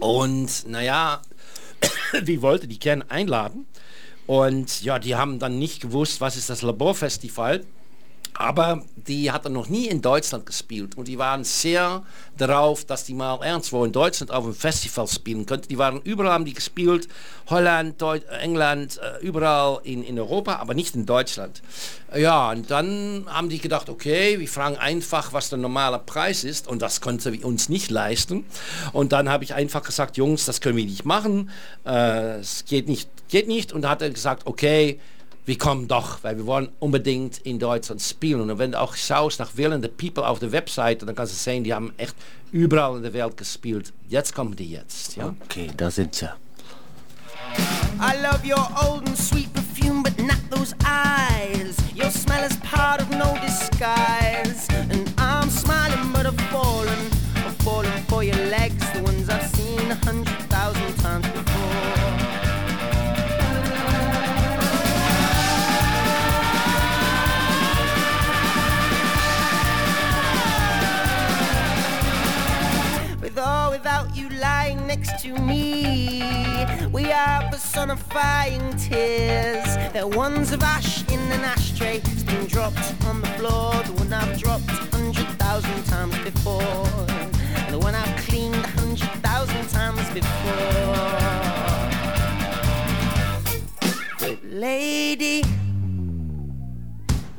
[0.00, 1.20] Und naja,
[2.22, 3.66] wir wollten die gerne einladen.
[4.26, 7.62] Und ja, die haben dann nicht gewusst, was ist das Laborfestival.
[8.38, 12.02] Aber die hatten noch nie in Deutschland gespielt und die waren sehr
[12.36, 15.68] darauf, dass die mal irgendwo in Deutschland auf einem Festival spielen könnten.
[15.68, 17.08] Die waren überall haben die gespielt,
[17.48, 21.62] Holland, Deut England, äh, überall in, in Europa, aber nicht in Deutschland.
[22.14, 26.68] Ja, und dann haben die gedacht, okay, wir fragen einfach, was der normale Preis ist
[26.68, 28.44] und das konnten wir uns nicht leisten.
[28.92, 31.50] Und dann habe ich einfach gesagt, Jungs, das können wir nicht machen,
[31.86, 33.72] äh, es geht nicht, geht nicht.
[33.72, 35.00] Und hat er gesagt, okay,
[35.46, 38.50] wir kommen doch, weil wir wollen unbedingt in Deutschland spielen.
[38.50, 41.32] Und wenn du auch schaust nach Will and the People auf der Webseite, dann kannst
[41.32, 42.16] du sehen, die haben echt
[42.50, 43.92] überall in der Welt gespielt.
[44.08, 45.16] Jetzt kommen die jetzt.
[45.16, 45.34] Ja?
[45.44, 46.28] Okay, da sind sie.
[47.98, 51.76] I love your old and sweet perfume, but not those eyes.
[51.94, 54.68] Your smell is part of no disguise.
[54.90, 56.98] And I'm smiling, but I've fallen.
[57.36, 60.45] I've fallen for your legs, the ones I've seen a hundred
[74.96, 76.22] next to me,
[76.92, 79.66] we are personifying tears.
[79.92, 81.98] They're ones of ash in an ashtray.
[81.98, 86.86] It's been dropped on the floor, the one I've dropped a hundred thousand times before.
[87.70, 90.96] The one I've cleaned a hundred thousand times before.
[94.20, 95.42] But lady,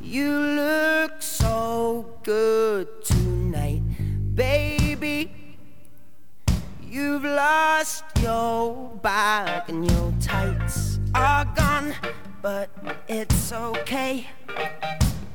[0.00, 3.82] you look so good tonight,
[4.34, 4.77] baby.
[6.98, 11.94] You've lost your bag and your tights are gone,
[12.42, 12.70] but
[13.06, 14.26] it's okay,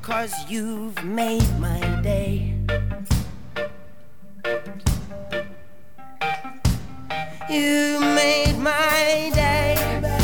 [0.02, 2.54] cause you've made my day.
[7.48, 10.23] You made my day.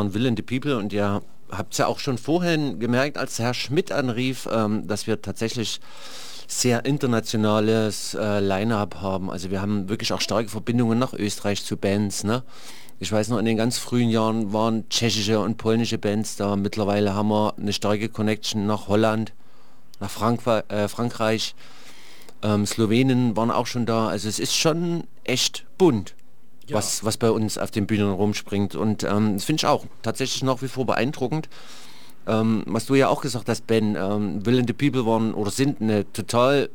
[0.00, 1.20] Waren Will and the People und ihr
[1.50, 5.78] habt es ja auch schon vorhin gemerkt, als Herr Schmidt anrief, ähm, dass wir tatsächlich
[6.46, 9.30] sehr internationales äh, Line-up haben.
[9.30, 12.24] Also wir haben wirklich auch starke Verbindungen nach Österreich zu Bands.
[12.24, 12.42] Ne?
[12.98, 16.56] Ich weiß noch, in den ganz frühen Jahren waren tschechische und polnische Bands da.
[16.56, 19.34] Mittlerweile haben wir eine starke Connection nach Holland,
[20.00, 21.54] nach Frank äh, Frankreich.
[22.42, 24.08] Ähm, Slowenen waren auch schon da.
[24.08, 26.14] Also es ist schon echt bunt
[26.70, 26.76] Ja.
[26.76, 28.74] was, was bei uns auf den Bühnen rumspringt.
[28.74, 31.48] Und ähm, das finde ich auch tatsächlich nach wie vor beeindruckend.
[32.26, 35.50] Ähm, was du ja auch gesagt hast, Ben, ähm, Will and the People waren oder
[35.50, 36.70] sind eine total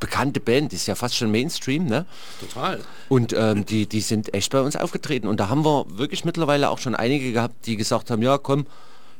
[0.00, 2.06] bekannte Band, ist ja fast schon Mainstream, ne?
[2.40, 2.80] Total.
[3.08, 5.26] Und ähm, die, die sind echt bei uns aufgetreten.
[5.26, 8.66] Und da haben wir wirklich mittlerweile auch schon einige gehabt, die gesagt haben, ja komm,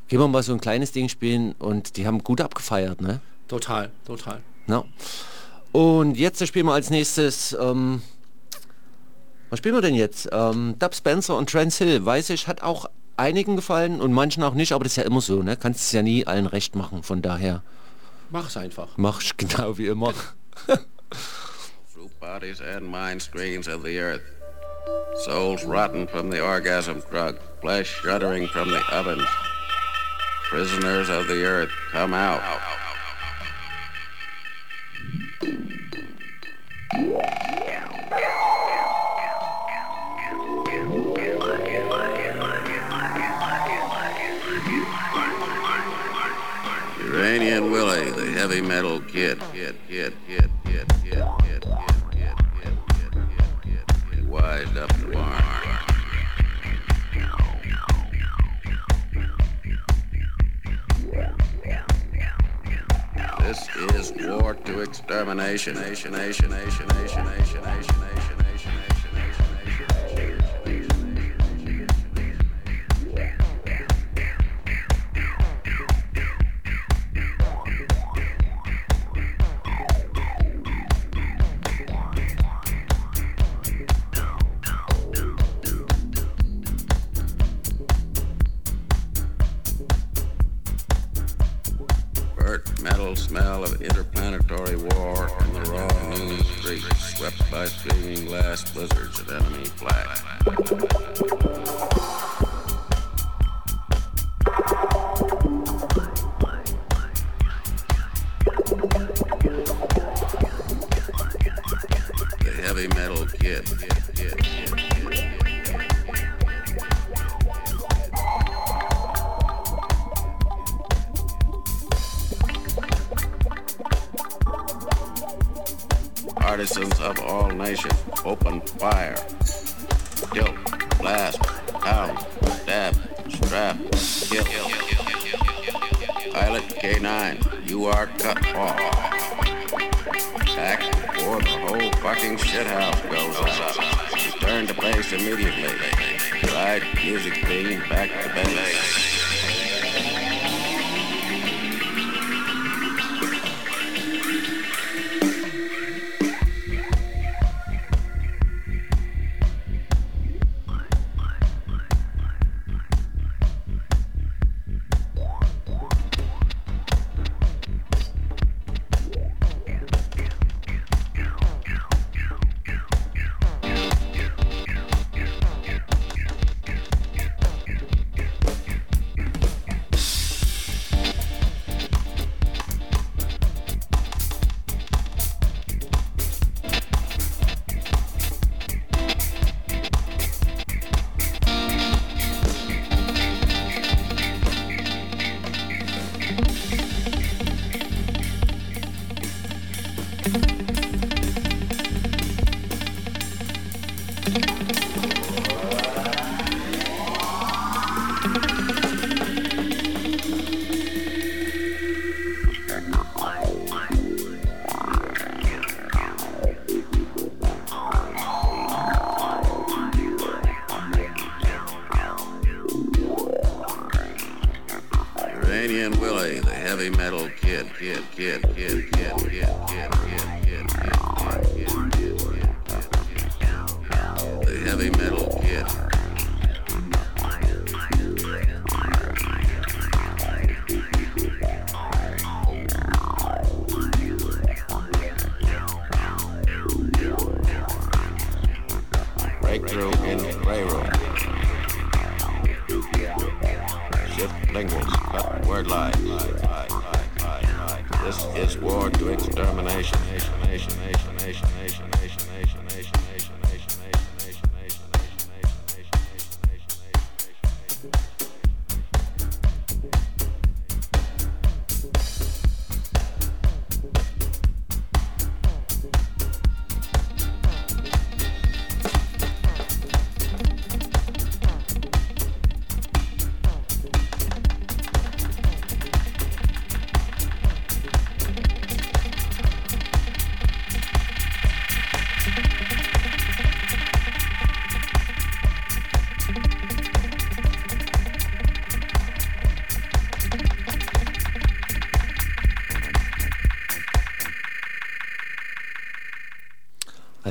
[0.08, 3.20] gehen wir mal so ein kleines Ding spielen und die haben gut abgefeiert, ne?
[3.48, 4.42] Total, total.
[4.66, 4.84] Ja.
[5.72, 8.02] Und jetzt spielen wir als nächstes, ähm,
[9.50, 10.28] was spielen wir denn jetzt?
[10.32, 12.86] Ähm, Dub Spencer und Trans Hill, weiß ich, hat auch
[13.16, 15.56] einigen gefallen und manchen auch nicht, aber das ist ja immer so, ne?
[15.56, 17.62] Kannst es ja nie allen recht machen, von daher
[18.30, 18.88] Mach's einfach.
[18.96, 20.12] mach ich genau wie immer.
[21.86, 24.22] Fruit bodies and mind screens of the earth.
[25.24, 27.36] Souls rotten from the orgasm drug.
[27.60, 29.26] Flesh shuddering from the ovens.
[30.50, 32.40] Prisoners of the earth, come out.
[47.16, 49.40] Uranian Willie, the heavy metal kid.
[49.50, 51.64] Kid, kid, kid, kid, kid, kid, kid,
[52.12, 53.14] kid, kid,
[53.62, 54.90] kid, kid, wised up.
[63.40, 65.74] This is war to extermination.
[65.76, 68.45] Nation, nation, nation, nation, nation, nation, nation, nation, nation, nation,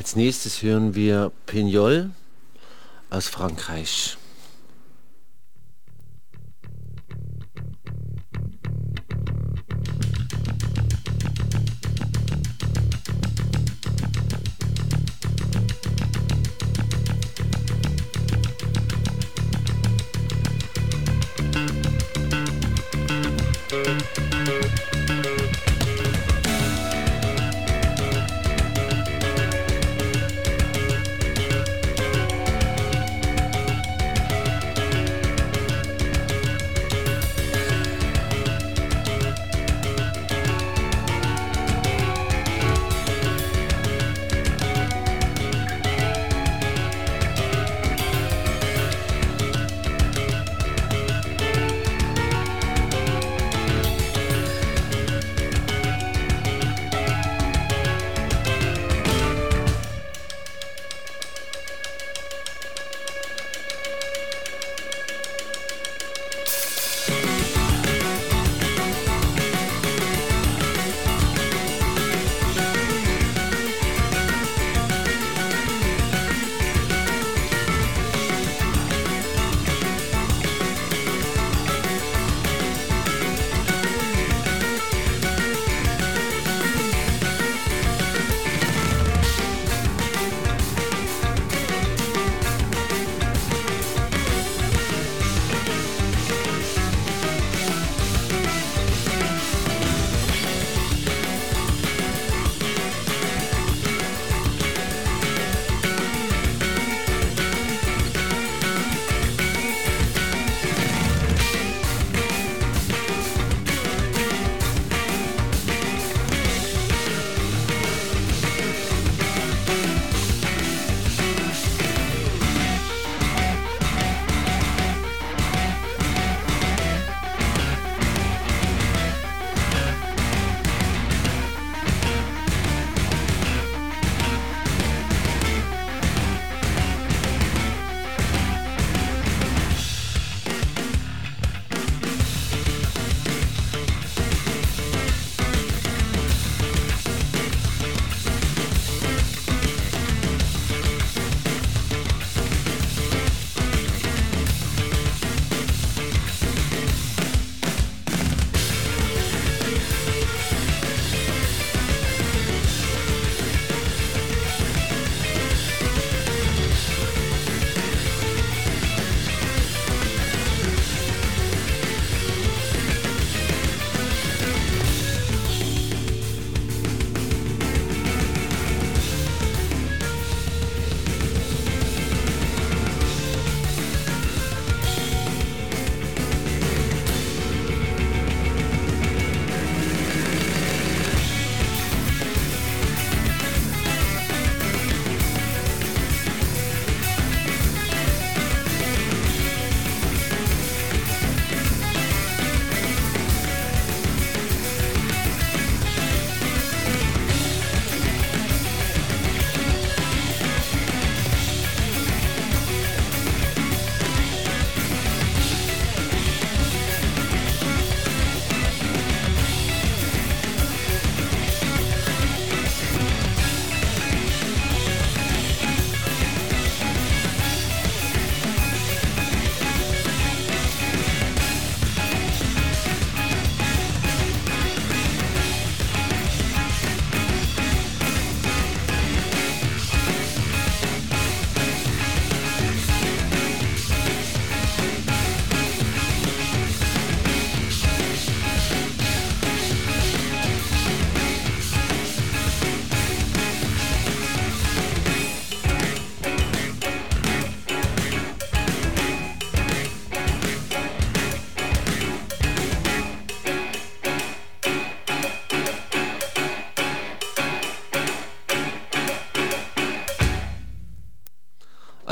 [0.06, 2.10] Als nächstes hören wir Pignol
[3.10, 4.16] aus Frankreich.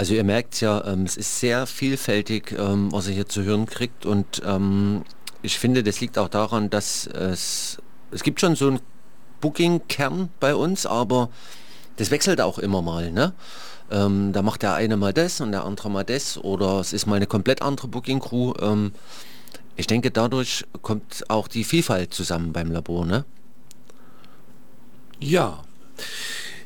[0.05, 3.65] Also ihr merkt ja, ähm, es ist sehr vielfältig, ähm, was ihr hier zu hören
[3.65, 5.03] kriegt und ähm,
[5.41, 7.79] ich finde, das liegt auch daran, dass es,
[8.11, 8.81] es gibt schon so einen
[9.41, 11.31] Booking-Kern bei uns, aber
[11.97, 13.13] das wechselt auch immer mal.
[13.13, 13.33] Ne?
[13.91, 17.07] Ähm, da macht der eine mal das und der andere mal das oder es ist
[17.07, 18.53] mal eine komplett andere Booking-Crew.
[18.61, 18.93] Ähm,
[19.77, 23.07] ich denke, dadurch kommt auch die Vielfalt zusammen beim Labor.
[23.07, 23.25] Ne?
[25.19, 25.65] Ja,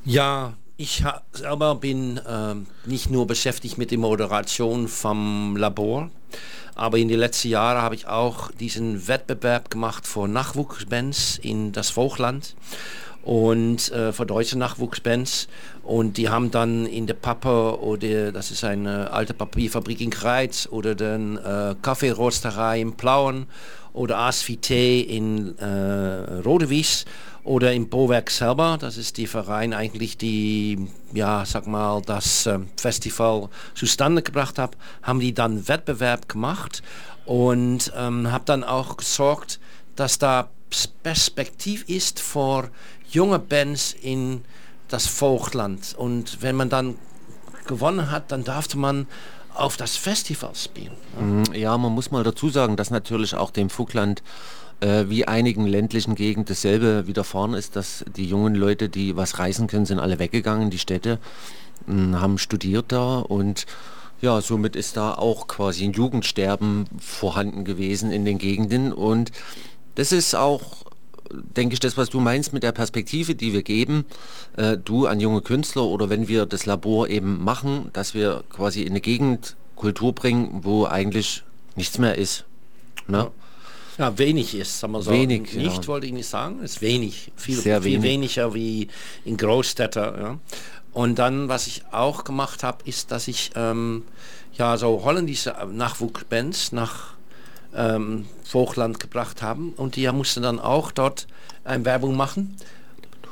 [0.04, 1.02] ja, ich
[1.32, 6.08] selber bin ähm, nicht nur beschäftigt mit der Moderation vom Labor,
[6.76, 11.90] aber in den letzten Jahren habe ich auch diesen Wettbewerb gemacht für Nachwuchsbands in das
[11.90, 12.54] Vogtland
[13.22, 15.48] und äh, für deutsche Nachwuchsbands.
[15.82, 20.68] Und die haben dann in der Pappe oder das ist eine alte Papierfabrik in Kreiz
[20.70, 23.46] oder den äh, Kaffeerösterei in Plauen
[23.92, 27.04] oder Asvité in äh, Rodewies
[27.48, 32.58] oder im Bowerk selber, das ist die Verein eigentlich, die, ja, sag mal, das äh,
[32.76, 36.82] Festival zustande gebracht hat, haben die dann Wettbewerb gemacht
[37.24, 39.60] und ähm, habe dann auch gesorgt,
[39.96, 40.50] dass da
[41.02, 42.68] Perspektiv ist für
[43.10, 44.42] junge Bands in
[44.88, 45.94] das Vogtland.
[45.96, 46.96] Und wenn man dann
[47.66, 49.06] gewonnen hat, dann darf man
[49.54, 50.96] auf das Festival spielen.
[51.54, 54.22] Ja, man muss mal dazu sagen, dass natürlich auch dem Vogtland
[54.80, 59.66] äh, wie einigen ländlichen Gegenden dasselbe widerfahren ist, dass die jungen Leute, die was reisen
[59.66, 61.18] können, sind alle weggegangen, die Städte,
[61.86, 63.66] mh, haben studiert da und
[64.20, 69.30] ja, somit ist da auch quasi ein Jugendsterben vorhanden gewesen in den Gegenden und
[69.94, 70.86] das ist auch,
[71.30, 74.04] denke ich, das, was du meinst mit der Perspektive, die wir geben,
[74.56, 78.82] äh, du an junge Künstler oder wenn wir das Labor eben machen, dass wir quasi
[78.82, 81.44] in eine Gegend Kultur bringen, wo eigentlich
[81.76, 82.44] nichts mehr ist.
[83.06, 83.18] Ne?
[83.18, 83.30] Ja,
[83.98, 85.10] wenig ist, sagen wir so.
[85.10, 85.86] Wenig, Nicht ja.
[85.88, 87.32] wollte ich nicht sagen, ist wenig.
[87.36, 88.36] Viel, Sehr viel wenig.
[88.36, 88.88] weniger wie
[89.24, 90.02] in Großstädten.
[90.02, 90.38] Ja.
[90.92, 94.04] Und dann, was ich auch gemacht habe, ist, dass ich ähm,
[94.56, 97.14] ja so holländische Nachwuchsbands nach
[97.74, 101.26] ähm, Vogtland gebracht haben und die mussten dann auch dort
[101.64, 102.56] eine Werbung machen.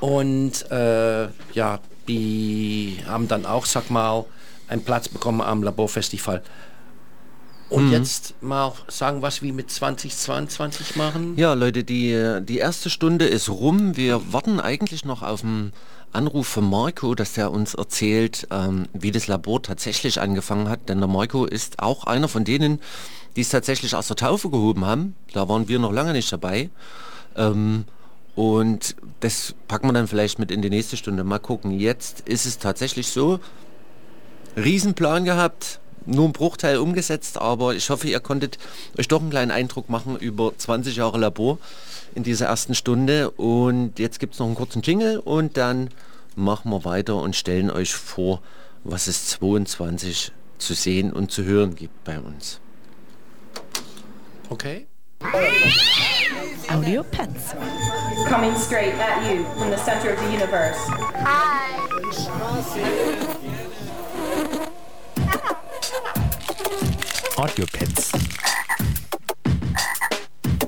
[0.01, 4.25] Und äh, ja, die haben dann auch, sag mal,
[4.69, 6.43] einen Platz bekommen am Laborfestival.
[7.69, 7.93] Und Mhm.
[7.93, 11.35] jetzt mal sagen, was wir mit 2022 machen.
[11.37, 13.97] Ja, Leute, die, die erste Stunde ist rum.
[13.97, 15.73] Wir warten eigentlich noch auf einen
[16.13, 20.89] Anruf von Marco, dass der uns erzählt, ähm, wie das Labor tatsächlich angefangen hat.
[20.89, 22.81] Denn der Marco ist auch einer von denen,
[23.35, 25.17] die es tatsächlich aus der Taufe gehoben haben.
[25.33, 26.71] Da waren wir noch lange nicht dabei.
[27.37, 27.85] Ähm,
[28.37, 31.25] und das packen wir dann vielleicht mit in die nächste Stunde.
[31.25, 31.73] Mal gucken.
[31.73, 33.41] Jetzt ist es tatsächlich so,
[34.57, 38.59] Riesenplan gehabt, nur ein Bruchteil umgesetzt, aber ich hoffe, ihr konntet
[38.99, 41.59] euch doch einen kleinen Eindruck machen über 20 Jahre Labor
[42.15, 43.31] in dieser ersten Stunde.
[43.31, 45.91] Und jetzt gibt es noch einen kurzen Jingle und dann
[46.35, 48.41] machen wir weiter und stellen euch vor,
[48.85, 52.61] was es 22 zu sehen und zu hören gibt bei uns.
[54.49, 54.87] Okay.
[56.69, 57.55] Audio Pets.
[58.29, 60.79] Coming straight at you from the center of the universe.
[61.25, 61.67] Hi.
[67.39, 68.15] Audio Pets.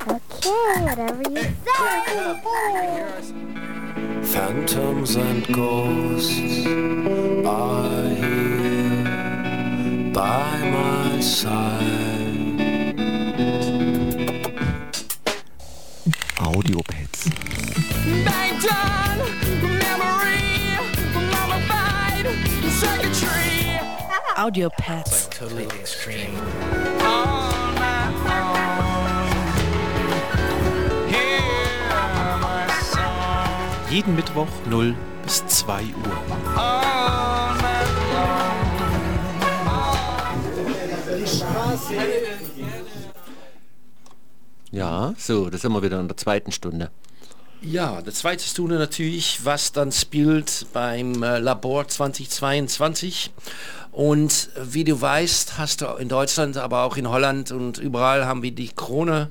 [0.06, 2.40] Okay, whatever you say.
[4.22, 6.66] Phantoms and ghosts
[7.46, 9.04] are here
[10.12, 11.88] by my side.
[16.38, 17.28] Audio Pets.
[17.28, 18.48] Audio Pets.
[22.80, 23.12] Totally
[25.80, 26.38] extreme.
[33.90, 35.88] Jeden Mittwoch 0 bis 2 Uhr.
[44.70, 46.92] Ja, so, da sind wir wieder in der zweiten Stunde.
[47.60, 53.32] Ja, der zweite Stunde natürlich, was dann spielt beim äh, Labor 2022.
[53.98, 58.26] Und äh, wie du weißt, hast du in Deutschland, aber auch in Holland und überall
[58.26, 59.28] haben wir die Krone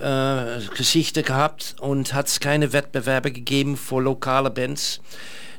[0.00, 5.02] äh, gehabt und hat es keine Wettbewerbe gegeben für lokale Bands.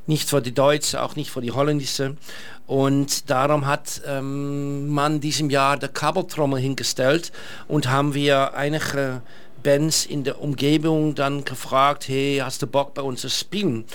[0.07, 2.17] Nicht für die Deutsche, auch nicht für die Holländische.
[2.65, 7.31] Und darum hat ähm, man diesem Jahr der Kabeltrommel hingestellt
[7.67, 9.21] und haben wir einige
[9.63, 13.85] Bands in der Umgebung dann gefragt, hey, hast du Bock bei uns zu spielen?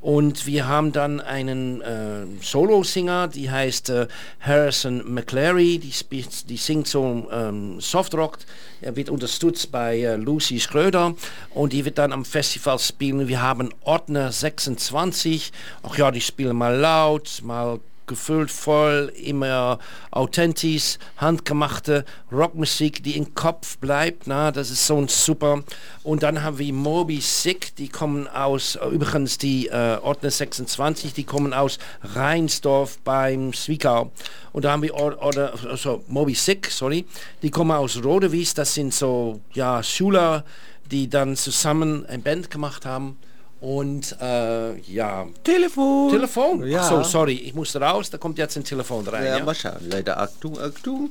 [0.00, 4.06] Und wir haben dann einen äh, Solo-Singer, die heißt äh,
[4.40, 8.38] Harrison McClary, die, die singt so ähm, Softrock.
[8.82, 11.14] Er wird unterstützt bei äh, Lucy Schröder
[11.54, 13.28] und die wird dann am Festival spielen.
[13.28, 15.52] Wir haben Ordner 26,
[15.82, 19.78] ach ja, die spielen mal laut, mal gefüllt voll, immer
[20.10, 24.26] authentisch, handgemachte Rockmusik, die im Kopf bleibt.
[24.26, 25.62] Na, das ist so ein super.
[26.02, 31.24] Und dann haben wir Moby Sick, die kommen aus, übrigens die äh, Ordner 26, die
[31.24, 34.12] kommen aus Rheinsdorf beim Zwickau.
[34.52, 37.06] Und da haben wir Or Order, also Moby Sick, sorry,
[37.42, 40.44] die kommen aus Rodewies, das sind so ja, Schüler,
[40.90, 43.16] die dann zusammen ein Band gemacht haben.
[43.64, 45.26] Und äh, ja.
[45.42, 46.10] Telefon.
[46.10, 46.66] Telefon.
[46.66, 46.80] Ja.
[46.82, 49.24] Ach so, sorry, ich musste raus, da kommt jetzt ein Telefon rein.
[49.24, 49.78] Ja, Ja, mal schauen.
[49.88, 51.08] Leider Achtung, Achtung.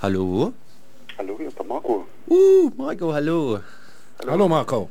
[0.00, 0.54] Hallo?
[1.18, 2.06] Hallo, hier ist der Marco.
[2.26, 3.60] Uh, Marco, hallo.
[4.26, 4.88] Hallo Marco.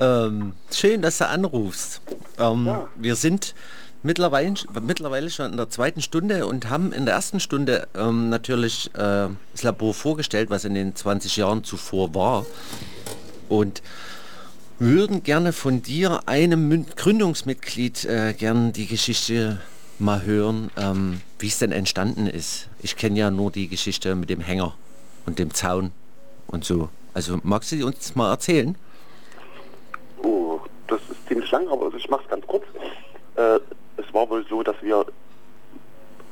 [0.00, 2.00] Ähm, schön, dass du anrufst.
[2.40, 3.54] Ähm, Wir sind
[4.02, 8.90] mittlerweile, mittlerweile schon in der zweiten Stunde und haben in der ersten Stunde ähm, natürlich
[8.94, 12.44] äh, das Labor vorgestellt, was in den 20 Jahren zuvor war.
[13.52, 13.82] Und
[14.78, 19.60] würden gerne von dir, einem Gründungsmitglied, äh, gern die Geschichte
[19.98, 22.70] mal hören, ähm, wie es denn entstanden ist.
[22.80, 24.72] Ich kenne ja nur die Geschichte mit dem Hänger
[25.26, 25.92] und dem Zaun
[26.46, 26.88] und so.
[27.12, 28.74] Also magst du uns mal erzählen?
[30.22, 32.64] Oh, das ist ziemlich lang, aber ich mache es ganz kurz.
[33.36, 33.60] Äh,
[33.98, 35.04] es war wohl so, dass wir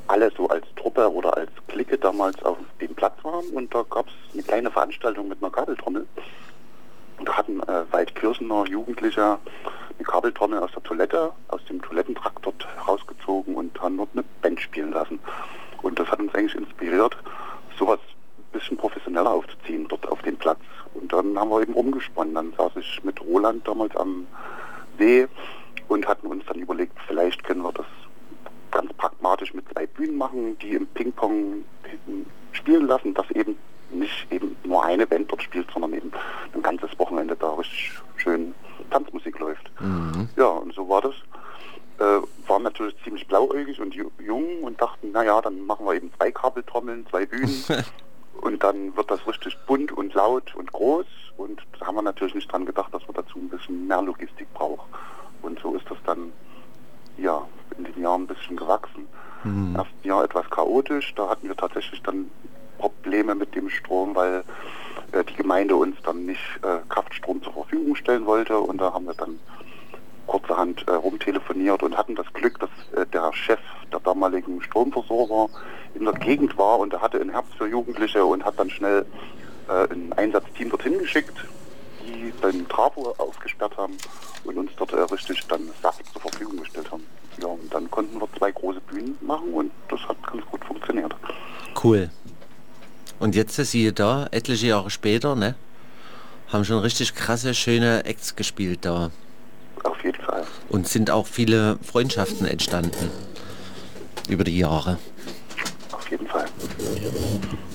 [0.07, 4.07] alle so als Truppe oder als Clique damals auf dem Platz waren und da gab
[4.07, 6.07] es eine kleine Veranstaltung mit einer Kabeltrommel.
[7.21, 9.39] Und da hatten äh, Waldkirchener Jugendliche
[9.99, 14.59] eine Kabeltrommel aus der Toilette, aus dem Toilettentrakt dort rausgezogen und haben dort eine Band
[14.59, 15.21] spielen lassen.
[15.83, 17.15] Und das hat uns eigentlich inspiriert,
[17.79, 17.99] sowas
[18.39, 20.61] ein bisschen professioneller aufzuziehen dort auf dem Platz.
[20.95, 22.35] Und dann haben wir eben rumgesponnen.
[22.35, 24.27] Dann saß ich mit Roland damals am
[24.99, 25.29] See
[25.89, 27.87] und hatten uns dann überlegt, vielleicht können wir das
[28.71, 31.65] ganz pragmatisch mit zwei Bühnen machen, die im Ping-Pong
[32.53, 33.59] spielen lassen, dass eben
[33.93, 36.13] nicht eben nur eine Band dort spielt, sondern eben
[36.55, 38.55] ein ganzes Wochenende da richtig schön
[38.91, 39.71] Tanzmusik läuft.
[40.37, 41.15] Ja, und so war das.
[41.99, 46.11] Äh, waren natürlich ziemlich blauäugig und ju jung und dachten, naja, dann machen wir eben
[46.17, 47.63] zwei Kabeltrommeln, zwei Bühnen
[48.41, 51.05] und dann wird das richtig bunt und laut und groß
[51.37, 54.53] und da haben wir natürlich nicht dran gedacht, dass wir dazu ein bisschen mehr Logistik
[54.55, 54.89] brauchen.
[55.43, 56.33] Und so ist das dann
[57.19, 59.07] ja in den Jahren ein bisschen gewachsen.
[59.45, 62.31] Im ersten Jahr etwas chaotisch, da hatten wir tatsächlich dann
[62.81, 64.43] Probleme mit dem Strom, weil
[65.13, 69.07] äh, die Gemeinde uns dann nicht äh, Kraftstrom zur Verfügung stellen wollte und da haben
[69.07, 69.39] wir dann
[70.27, 73.61] kurzerhand äh, rumtelefoniert und hatten das Glück, dass äh, der Chef
[73.93, 75.49] der damaligen Stromversorger
[75.95, 79.05] in der Gegend war und er hatte ein Herz für Jugendliche und hat dann schnell
[79.69, 81.37] äh, ein Einsatzteam dorthin geschickt,
[82.07, 83.97] die den Trafo aufgesperrt haben
[84.45, 87.05] und uns dort äh, richtig dann Saft zur Verfügung gestellt haben.
[87.41, 91.15] Ja, und dann konnten wir zwei große Bühnen machen und das hat ganz gut funktioniert.
[91.83, 92.11] Cool.
[93.21, 95.55] Und jetzt siehe da, etliche Jahre später, ne?
[96.49, 99.11] Haben schon richtig krasse, schöne Acts gespielt da.
[99.85, 100.45] Auf jeden Fall.
[100.71, 103.11] Und sind auch viele Freundschaften entstanden.
[104.29, 104.99] Über die Jahre.
[105.93, 106.47] Auf jeden Fall.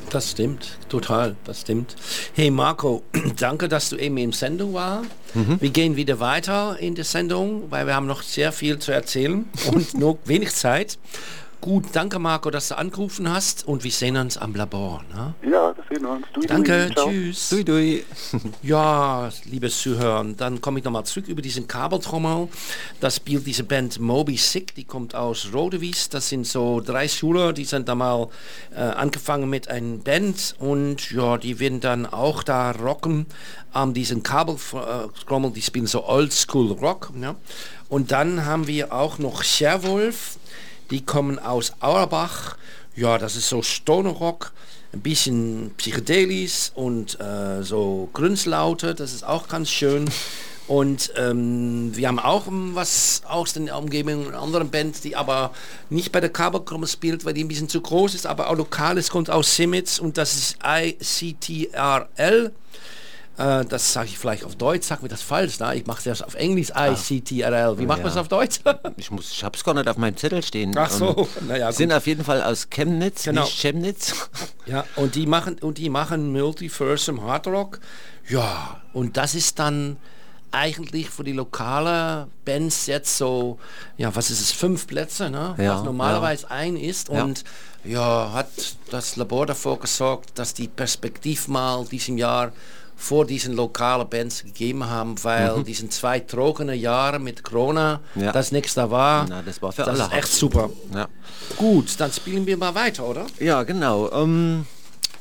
[0.10, 1.96] Das stimmt, total, das stimmt.
[2.34, 3.04] Hey Marco,
[3.39, 5.04] danke, dass du eben in Sendung war.
[5.36, 5.62] Mhm.
[5.62, 9.48] Wir gehen wieder weiter in der Sendung, weil wir haben noch sehr viel zu erzählen
[9.72, 10.98] und nur wenig Zeit.
[11.66, 15.03] Gut, danke Marco, dass du angerufen hast und wir sehen uns am Labor.
[15.11, 15.34] Ne?
[15.49, 16.28] Ja, das sehen wir uns.
[16.32, 16.47] Dui, dui.
[16.47, 17.09] Danke, Ciao.
[17.09, 17.49] tschüss.
[17.49, 18.05] Dui, dui.
[18.61, 22.49] Ja, liebes Zuhören, dann komme ich nochmal zurück über diesen Kabeltrommel.
[22.99, 26.09] Das spielt diese Band Moby Sick, die kommt aus Rodewies.
[26.09, 28.28] Das sind so drei Schüler, die sind da mal
[28.76, 33.26] äh, angefangen mit einer Band und ja, die werden dann auch da rocken
[33.74, 37.11] an diesen Kabeltrommel, die spielen so Oldschool Rock.
[37.20, 37.34] Ja.
[37.89, 40.38] Und dann haben wir auch noch Scherwolf,
[40.91, 42.57] die kommen aus Auerbach.
[42.95, 44.53] Ja, das ist so Stoner Rock
[44.93, 50.09] ein bisschen psychedelisch und äh, so Grünslaute, das ist auch ganz schön.
[50.67, 55.51] Und ähm, wir haben auch ähm, was aus den Umgebungen, eine andere Band, die aber
[55.89, 58.97] nicht bei der Kabelkrumme spielt, weil die ein bisschen zu groß ist, aber auch lokal
[58.97, 62.51] ist, kommt aus Simitz und das ist ICTRL.
[63.38, 65.73] Äh, das sage ich vielleicht auf Deutsch, sag mir das falsch, na?
[65.73, 67.77] ich mache das auf Englisch, ICTRL.
[67.77, 68.21] Wie macht man es Ja.
[68.21, 68.59] auf Deutsch?
[68.97, 70.73] Ich muss, ich hab's gar nicht auf meinem Zettel stehen.
[70.77, 73.43] Ach so, naja, Sind auf jeden Fall aus Chemnitz, Genau.
[73.43, 74.13] nicht Chemnitz.
[74.65, 77.79] Ja, und die machen und die machen Multiversum Hard Rock.
[78.27, 79.97] Ja, und das ist dann
[80.51, 83.59] eigentlich für die lokale Bands jetzt so,
[83.97, 85.53] ja, was ist es, fünf Plätze, ne?
[85.59, 87.09] Ja, was normalerweise ein ist.
[87.09, 87.23] Ja.
[87.23, 87.43] Und
[87.83, 88.47] ja, hat
[88.89, 92.51] das Labor davor gesorgt, dass die Perspektiv mal diesem Jahr
[92.96, 95.64] vor diesen lokalen Bands gegeben haben, weil Mhm.
[95.66, 98.32] diesen zwei trockene Jahre mit Corona, Ja.
[98.32, 100.70] das nichts da war, Na, das war für das alle ist echt super.
[100.93, 101.08] Ja.
[101.58, 103.26] Gut, dann spielen wir mal weiter, oder?
[103.39, 104.10] Ja, genau.
[104.12, 104.66] Ähm,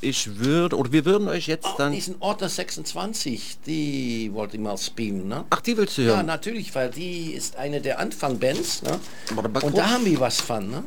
[0.01, 1.93] ich würde, oder wir würden euch jetzt dann...
[1.93, 5.45] Diesen Ordner 26, die wollte ich mal spielen, ne?
[5.51, 6.27] Ach, die willst du Ja, hören?
[6.27, 9.01] natürlich, weil die ist eine der Anfang-Bands, ne?
[9.63, 10.85] Und da haben wir was von, ne?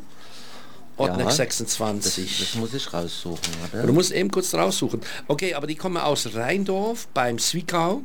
[0.98, 2.38] Ordner Ja, 26.
[2.38, 3.38] Das, das muss ich raussuchen.
[3.60, 3.86] Warte.
[3.86, 5.00] Du musst eben kurz raussuchen.
[5.28, 8.02] Okay, aber die kommen aus Rheindorf beim Zwickau.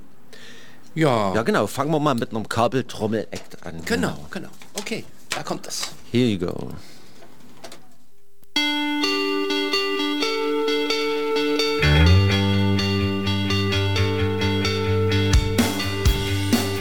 [0.96, 1.34] Ja.
[1.34, 1.68] Ja, genau.
[1.68, 3.82] Fangen wir mal mit einem Kabeltrommel-Act an.
[3.86, 4.50] Genau, genau.
[4.76, 5.90] Okay, da kommt es.
[6.12, 6.70] Here you go.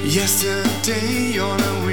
[0.05, 1.86] Yesterday on a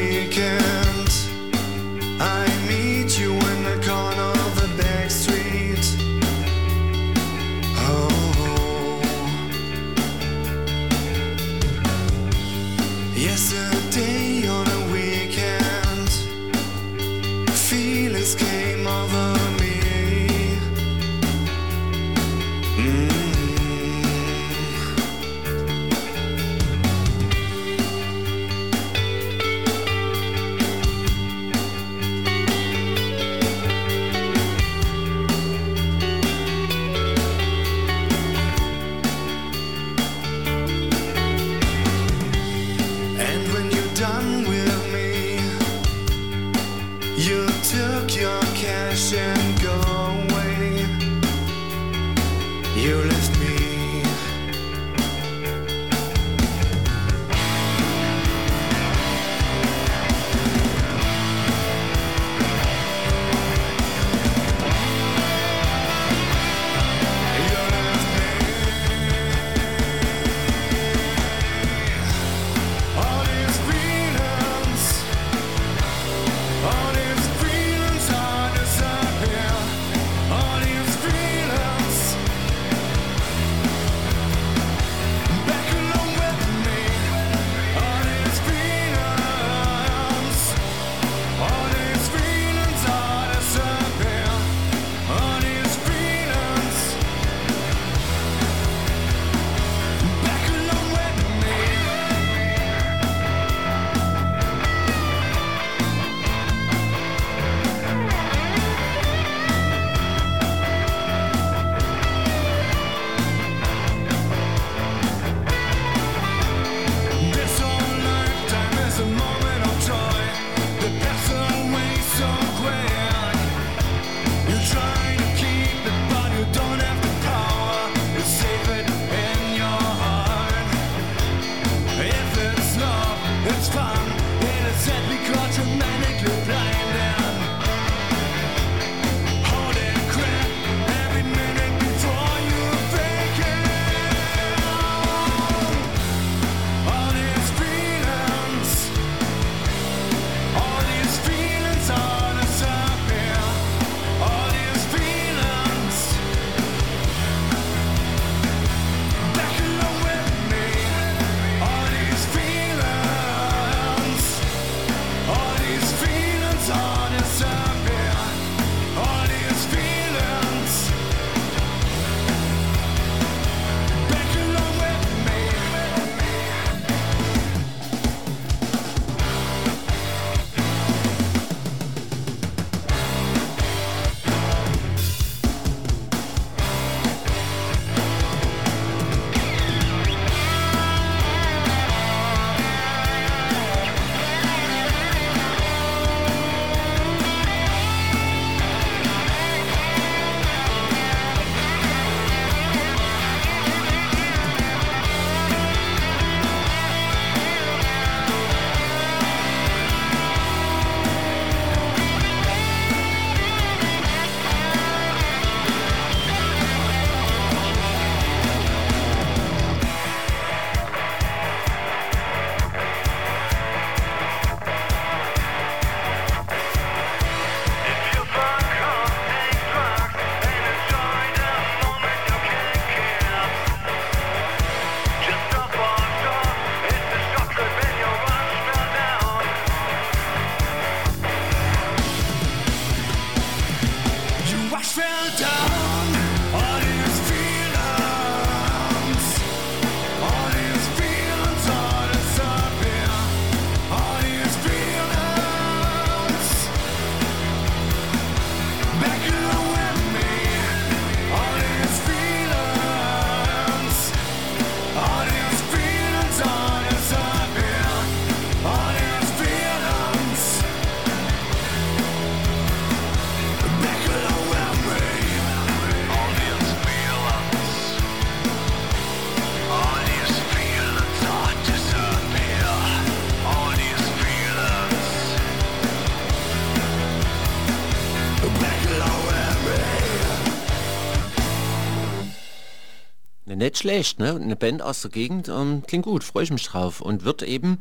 [293.80, 294.36] schlecht, ne?
[294.36, 297.02] Eine Band aus der Gegend ähm, klingt gut, freue ich mich drauf.
[297.02, 297.80] Und wird eben,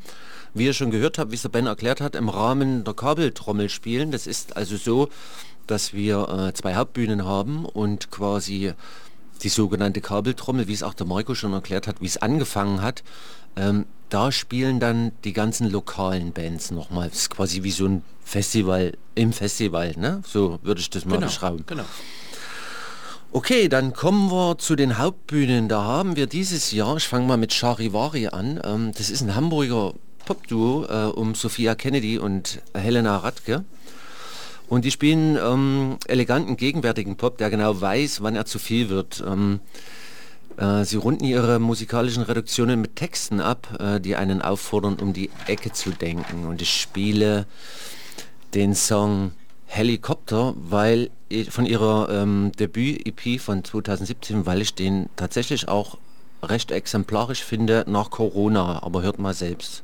[0.55, 3.69] wie ihr schon gehört habt, wie es der Ben erklärt hat, im Rahmen der Kabeltrommel
[3.69, 4.11] spielen.
[4.11, 5.09] Das ist also so,
[5.67, 8.73] dass wir äh, zwei Hauptbühnen haben und quasi
[9.43, 13.03] die sogenannte Kabeltrommel, wie es auch der Marco schon erklärt hat, wie es angefangen hat,
[13.57, 17.09] ähm, da spielen dann die ganzen lokalen Bands nochmal.
[17.11, 20.23] Das ist quasi wie so ein Festival im Festival, ne?
[20.27, 21.65] So würde ich das mal Genau, beschreiben.
[21.67, 21.85] genau.
[23.31, 25.69] Okay, dann kommen wir zu den Hauptbühnen.
[25.69, 29.35] Da haben wir dieses Jahr, ich fange mal mit Charivari an, ähm, das ist ein
[29.35, 29.93] Hamburger
[30.25, 33.67] Popduo äh, um Sophia Kennedy und Helena Radke.
[34.71, 39.23] Und die spielen ähm, eleganten, gegenwärtigen Pop, der genau weiß, wann er zu viel wird.
[39.27, 39.61] Ähm,
[40.57, 45.29] äh, sie runden ihre musikalischen Reduktionen mit Texten ab, äh, die einen auffordern, um die
[45.47, 46.47] Ecke zu denken.
[46.47, 47.45] Und ich spiele
[48.55, 49.33] den Song
[49.67, 51.11] Helikopter, weil
[51.51, 55.99] von ihrer ähm, Debüt-EP von 2017, weil ich den tatsächlich auch
[56.43, 59.83] recht exemplarisch finde nach Corona, aber hört mal selbst.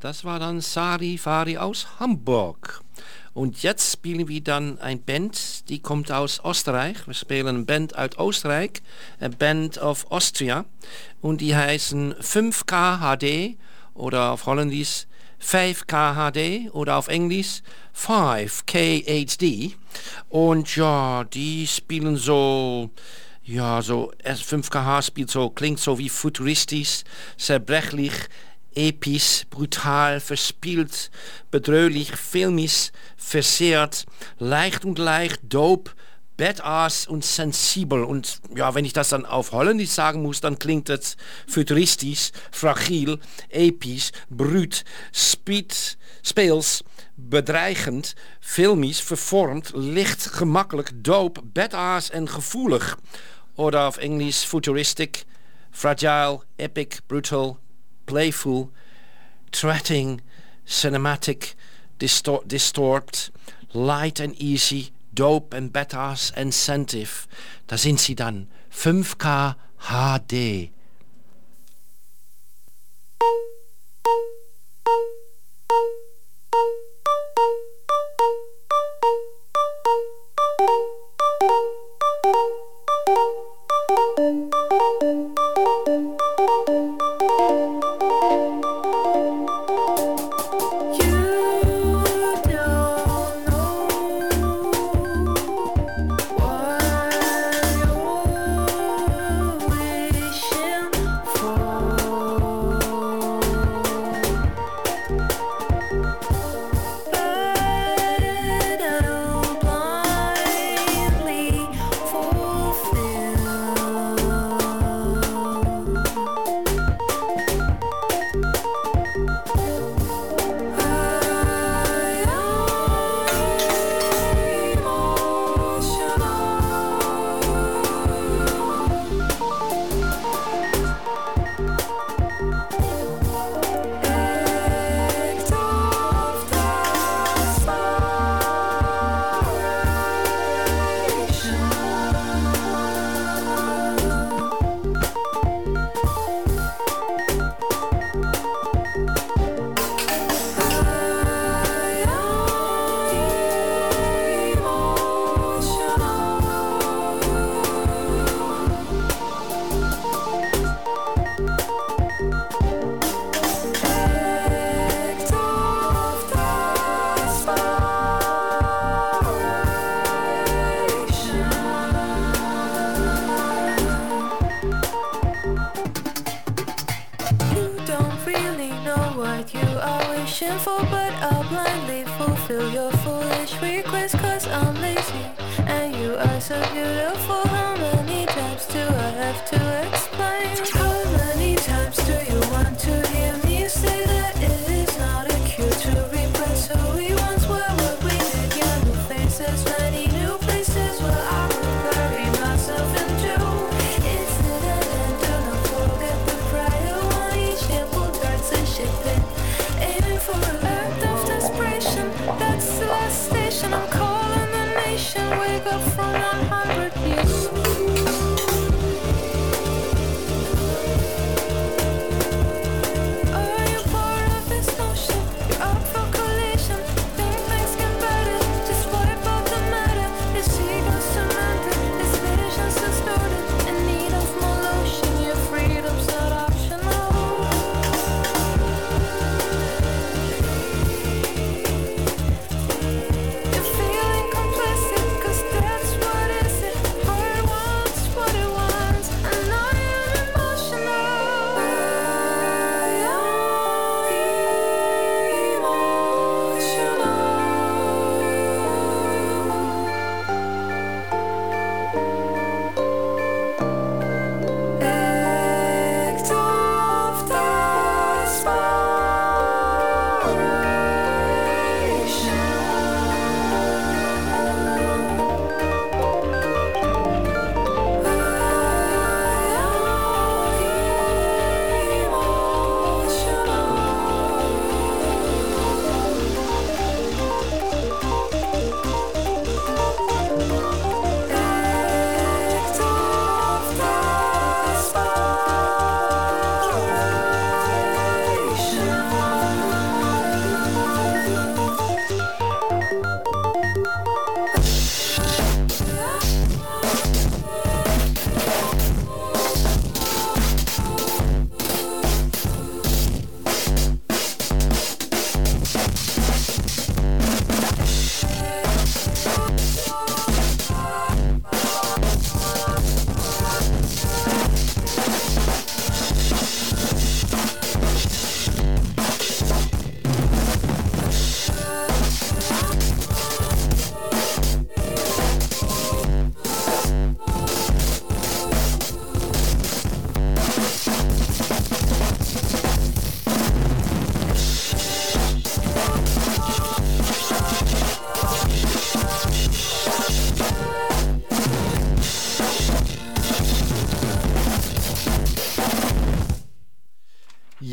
[0.00, 2.82] Das war dann Sari Fari aus Hamburg.
[3.32, 7.06] Und jetzt spielen wir dann ein Band, die kommt aus Österreich.
[7.06, 8.82] Wir spielen eine Band aus Österreich,
[9.20, 10.64] a Band of Austria.
[11.20, 13.56] Und die heißen 5K HD
[13.94, 15.06] oder auf Holländisch
[15.40, 17.62] 5K HD oder auf Englisch
[17.96, 19.76] 5K HD.
[20.28, 22.90] Und ja, die spielen so,
[23.44, 27.04] ja, so S5KH spielt so, klingt so wie futuristisch,
[27.36, 28.12] zerbrechlich,
[28.74, 31.10] episch, brutal, verspielt,
[31.50, 34.06] bedrohlich, filmisch, versehrt,
[34.38, 35.92] leicht und leicht, dope,
[36.40, 38.02] badass und sensibel.
[38.02, 41.16] Und ja, wenn ich das dann auf Holländisch sagen muss, dann klingt es
[41.46, 43.18] futuristisch, fragil,
[43.50, 46.82] episch, brut, speed, speels,
[47.16, 52.96] bedreigend, filmisch, vervormd, licht, gemakkelijk, dope, badass en gevoelig.
[53.56, 55.26] Oder auf Englisch futuristic,
[55.70, 57.58] fragile, epic, brutal,
[58.10, 58.70] playful,
[59.52, 60.20] threatening,
[60.66, 61.54] cinematic,
[62.00, 63.30] distor distort,
[63.72, 67.28] light and easy, dope and badass, incentive.
[67.68, 68.48] Da sind sie dann.
[68.72, 70.70] 5K HD.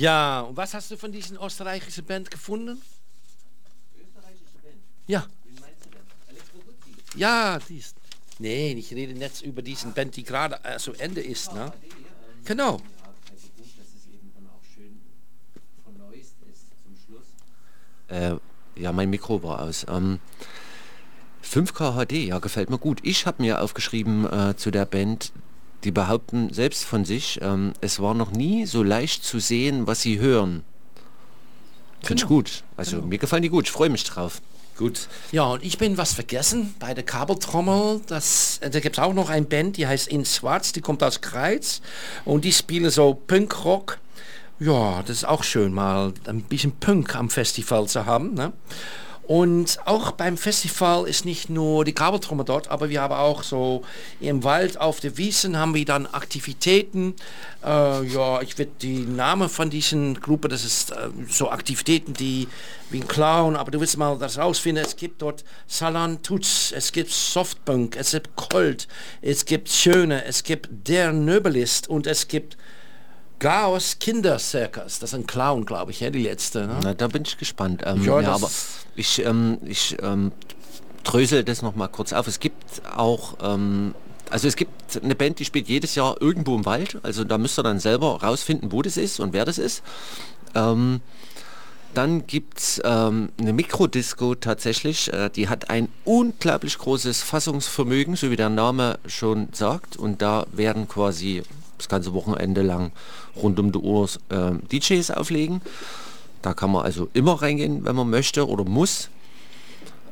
[0.07, 2.81] Ja, und was hast du von diesen österreichischen Band gefunden?
[5.05, 5.27] Ja.
[7.17, 7.97] Ja, die ist.
[8.39, 11.53] Nee, ich rede jetzt über diesen Band, die gerade äh, zu Ende ist.
[11.53, 11.73] Ne?
[12.45, 12.79] Genau.
[18.07, 18.35] Äh,
[18.77, 19.85] ja, mein Mikro war aus.
[19.89, 20.21] Ähm,
[21.43, 22.99] 5K HD, ja, gefällt mir gut.
[23.03, 25.33] Ich habe mir aufgeschrieben äh, zu der Band,
[25.83, 30.01] die behaupten selbst von sich, ähm, es war noch nie so leicht zu sehen, was
[30.01, 30.63] sie hören.
[32.01, 32.27] Finde ich Genau.
[32.27, 32.63] gut.
[32.75, 34.41] Also mir gefallen die gut, ich freue mich drauf.
[34.77, 35.07] Gut.
[35.31, 38.01] Ja, und ich bin was vergessen bei der Kabeltrommel.
[38.05, 41.01] Das, äh, da gibt es auch noch eine Band, die heißt In Schwarz, die kommt
[41.01, 41.81] aus Kreiz
[42.25, 43.97] und die spielen so Punkrock.
[44.59, 48.33] Ja, das ist auch schön, mal ein bisschen Punk am Festival zu haben.
[48.35, 48.53] Ne?
[49.27, 53.83] Und auch beim Festival ist nicht nur die Kabeltrommel dort, aber wir haben auch so
[54.21, 57.13] im Wald auf der Wiesen haben wir dann Aktivitäten.
[57.61, 62.47] Äh, ja, ich werde die Namen von diesen Gruppe, das ist äh, so Aktivitäten, die
[62.89, 64.81] wie ein Clown, aber du willst mal das rausfinden.
[64.85, 68.87] Es gibt dort Salan Tutz, es gibt Softpunk, es gibt Colt,
[69.21, 72.55] es gibt Schöne, es gibt Der Nöbelist und es gibt
[73.39, 74.99] Chaos Kindercircus.
[74.99, 76.67] Das ist ein Clown, glaube ich, ja, die letzte.
[76.67, 76.79] Ne?
[76.83, 77.83] Na, da bin ich gespannt.
[77.85, 78.49] Ähm, Ja, ja, aber
[78.95, 80.31] ich, ähm, ich ähm,
[81.03, 82.27] drösel das noch mal kurz auf.
[82.27, 83.93] Es gibt auch, ähm,
[84.29, 86.97] also es gibt eine Band, die spielt jedes Jahr irgendwo im Wald.
[87.03, 89.83] Also da müsst ihr dann selber rausfinden, wo das ist und wer das ist.
[90.55, 91.01] Ähm,
[91.93, 98.29] dann gibt es ähm, eine Mikrodisco tatsächlich, äh, die hat ein unglaublich großes Fassungsvermögen, so
[98.29, 99.97] wie der Name schon sagt.
[99.97, 101.43] Und da werden quasi
[101.77, 102.91] das ganze Wochenende lang
[103.35, 105.61] rund um die Uhr äh, DJs auflegen.
[106.41, 109.09] Da kann man also immer reingehen, wenn man möchte oder muss.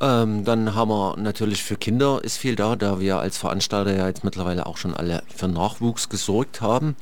[0.01, 4.07] Ähm, dann haben wir natürlich für Kinder ist viel da, da wir als Veranstalter ja
[4.07, 6.95] jetzt mittlerweile auch schon alle für Nachwuchs gesorgt haben.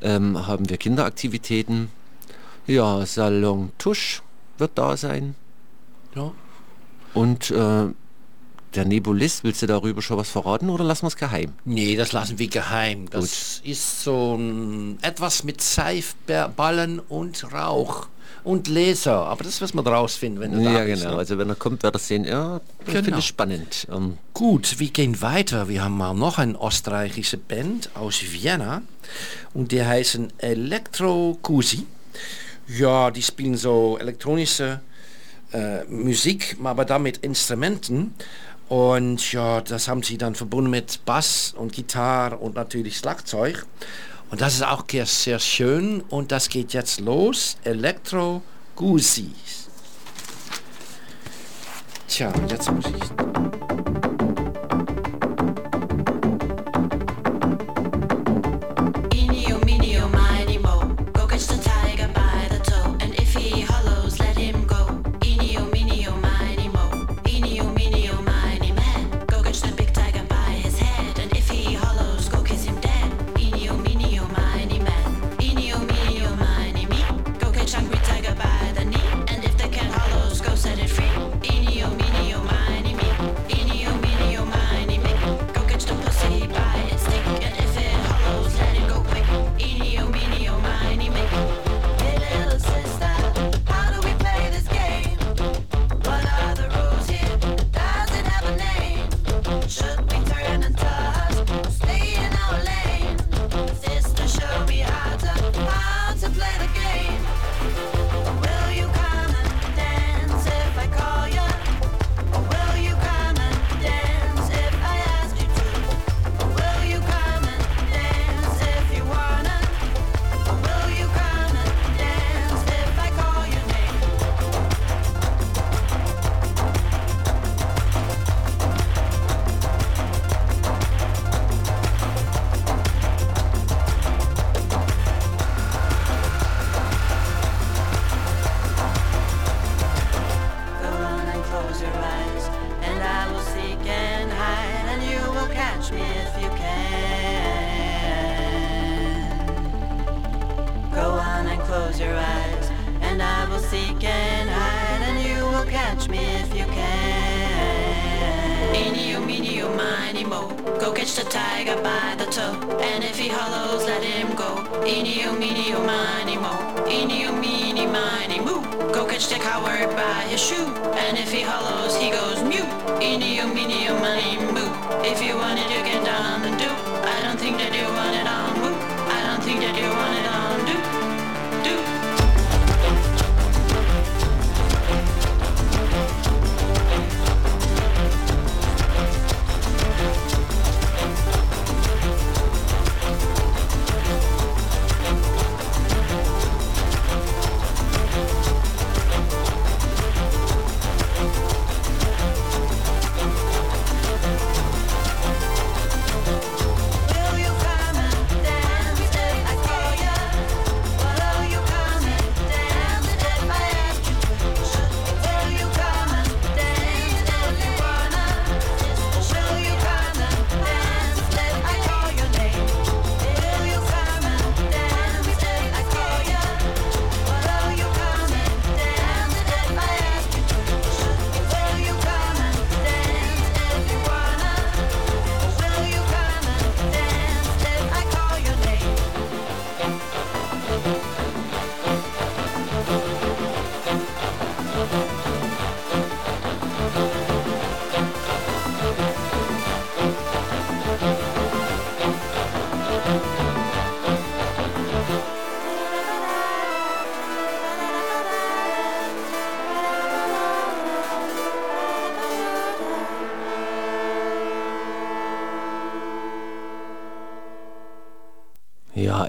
[0.00, 1.90] Ähm, haben wir Kinderaktivitäten.
[2.66, 4.22] Ja, Salon Tusch
[4.58, 5.34] wird da sein.
[6.14, 6.32] Ja.
[7.14, 7.88] Und äh,
[8.74, 11.52] der Nebulist, willst du darüber schon was verraten oder lassen wir es geheim?
[11.64, 13.08] Nee, das lassen wir geheim.
[13.10, 18.08] Das ist so ein, etwas mit Seifballen und Rauch
[18.44, 19.26] und Laser.
[19.26, 21.10] Aber das wirst man rausfinden, wenn da Ja, genau.
[21.12, 21.16] ne?
[21.18, 23.18] Also wenn er kommt, wird er sehen, ja, das finde Genau.
[23.18, 23.86] ich spannend.
[23.92, 25.68] Ähm, Gut, wir gehen weiter.
[25.68, 28.82] Wir haben mal noch eine österreichische Band aus Vienna
[29.54, 31.86] und die heißen Electro Cusi.
[32.68, 34.80] Ja, die spielen so elektronische
[35.52, 38.14] äh, Musik, aber dann mit Instrumenten.
[38.72, 43.66] Und ja, das haben sie dann verbunden mit Bass und Gitarre und natürlich Schlagzeug.
[44.30, 46.00] Und das ist auch sehr, schön.
[46.08, 47.58] Und das geht jetzt los.
[47.64, 48.40] Electro
[48.74, 49.68] Gusis.
[52.08, 53.71] Tja, jetzt muss ich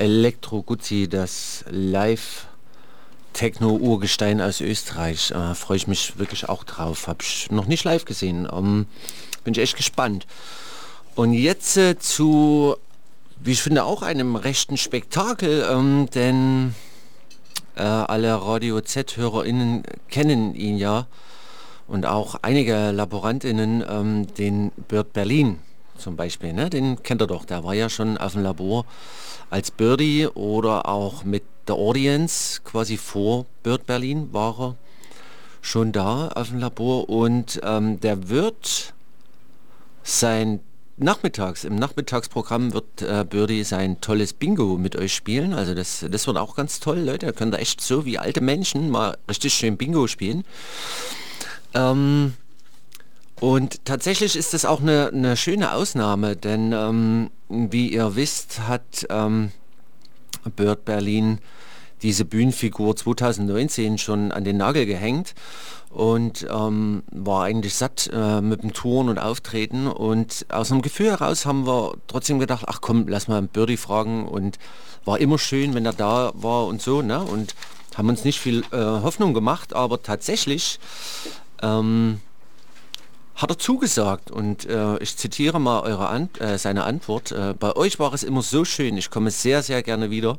[0.03, 2.47] Elektro Guzzi, das Live
[3.31, 5.31] Techno-Urgestein aus Österreich.
[5.31, 7.07] Äh, Freue ich mich wirklich auch drauf.
[7.07, 8.45] Habe ich noch nicht live gesehen.
[8.51, 8.85] Ähm,
[9.45, 10.27] bin ich echt gespannt.
[11.15, 12.75] Und jetzt äh, zu,
[13.41, 16.75] wie ich finde, auch einem rechten Spektakel, ähm, denn
[17.77, 21.07] äh, alle Radio Z-HörerInnen kennen ihn ja
[21.87, 25.59] und auch einige LaborantInnen, ähm, den Bird Berlin
[25.97, 26.69] zum Beispiel, ne?
[26.69, 28.85] den kennt er doch, der war ja schon auf dem Labor
[29.53, 34.75] als Birdie oder auch mit der Audience, quasi vor Bird Berlin war er
[35.61, 38.95] schon da auf dem Labor und ähm, der wird
[40.01, 40.59] sein
[40.97, 45.53] nachmittags, im Nachmittagsprogramm wird äh, Birdie sein tolles Bingo mit euch spielen.
[45.53, 47.27] Also das, das wird auch ganz toll, Leute.
[47.27, 50.45] Da könnt ihr echt so wie alte Menschen mal richtig schön Bingo spielen.
[51.75, 52.33] Ähm,
[53.43, 59.05] und tatsächlich ist das auch eine, eine schöne Ausnahme, denn ähm, wie ihr wisst, hat
[59.09, 59.51] ähm,
[60.55, 61.39] Bird Berlin
[62.03, 65.35] diese Bühnenfigur 2019 schon an den Nagel gehängt
[65.89, 71.11] und ähm, war eigentlich satt äh, mit dem Touren und Auftreten und aus einem Gefühl
[71.11, 74.57] heraus haben wir trotzdem gedacht, ach komm, lass mal Birdie fragen und
[75.03, 77.21] war immer schön, wenn er da war und so, ne?
[77.21, 77.55] Und
[77.97, 80.79] haben uns nicht viel äh, Hoffnung gemacht, aber tatsächlich
[81.61, 82.21] ähm,
[83.35, 87.31] hat er zugesagt und äh, ich zitiere mal eure An äh, seine Antwort.
[87.31, 90.37] Äh, bei euch war es immer so schön, ich komme sehr, sehr gerne wieder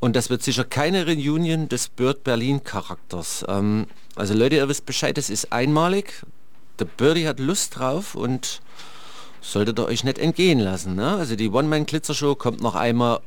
[0.00, 3.44] und das wird sicher keine Reunion des Bird Berlin Charakters.
[3.46, 3.86] Ähm,
[4.16, 6.24] also Leute, ihr wisst Bescheid, es ist einmalig.
[6.78, 8.62] Der Birdie hat Lust drauf und
[9.42, 10.94] solltet ihr euch nicht entgehen lassen.
[10.94, 11.16] Ne?
[11.16, 13.20] Also die One-Man-Glitzer-Show kommt noch einmal,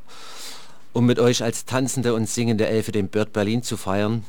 [0.92, 4.24] um mit euch als tanzende und singende Elfe den Bird Berlin zu feiern.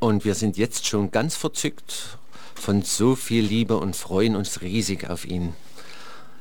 [0.00, 2.18] Und wir sind jetzt schon ganz verzückt
[2.60, 5.54] von so viel Liebe und freuen uns riesig auf ihn.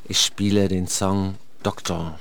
[0.04, 2.20] Ich spiele den Song Doktor.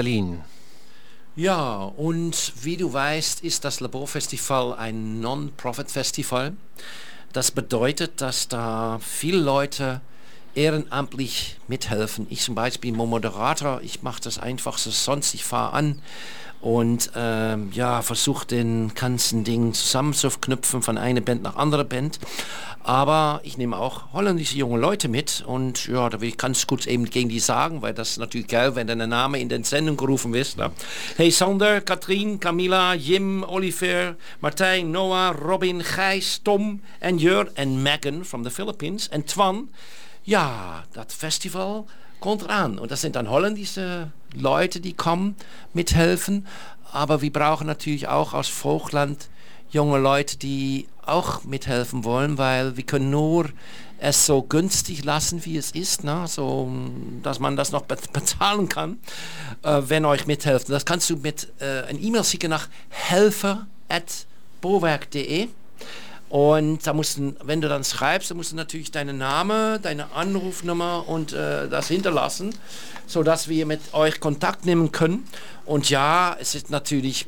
[0.00, 0.40] Berlin.
[1.36, 6.54] Ja, und wie du weißt, ist das Laborfestival ein Non-Profit-Festival.
[7.34, 10.00] Das bedeutet, dass da viele Leute
[10.54, 12.26] ehrenamtlich mithelfen.
[12.30, 16.00] Ich zum Beispiel bin Moderator, ich mache das einfach so sonst, ich fahre an
[16.60, 22.18] und ähm, ja, versuche den ganzen Ding zusammenzuknüpfen von einer Band nach anderer Band.
[22.82, 26.86] Aber ich nehme auch holländische junge Leute mit und ja, da will ich ganz kurz
[26.86, 29.96] eben gegen die sagen, weil das ist natürlich geil, wenn dein Name in den Sendung
[29.96, 30.56] gerufen wird.
[30.56, 30.70] Ne?
[31.16, 38.24] Hey Sander, Katrien, Camilla, Jim, Oliver, Martijn, Noah, Robin, Gijs, Tom en Jur en Megan
[38.24, 39.68] from the Philippines en Twan.
[40.24, 41.84] Ja, das Festival
[42.20, 42.78] kommt ran.
[42.78, 45.34] Und das sind dann holländische Leute, die kommen,
[45.72, 46.46] mithelfen.
[46.92, 49.28] Aber wir brauchen natürlich auch aus Vogtland
[49.70, 53.48] junge Leute, die auch mithelfen wollen, weil wir können nur
[53.98, 56.24] es so günstig lassen, wie es ist, ne?
[56.26, 56.70] so,
[57.22, 58.98] dass man das noch be bezahlen kann,
[59.62, 60.72] äh, wenn euch mithelfen.
[60.72, 65.48] Das kannst du mit äh, ein E-Mail schicken nach helfer.bowerk.de
[66.30, 71.08] und da musst wenn du dann schreibst, dann musst du natürlich deinen Namen, deine Anrufnummer
[71.08, 72.54] und äh, das hinterlassen,
[73.06, 75.26] sodass wir mit euch Kontakt nehmen können.
[75.66, 77.26] Und ja, es ist natürlich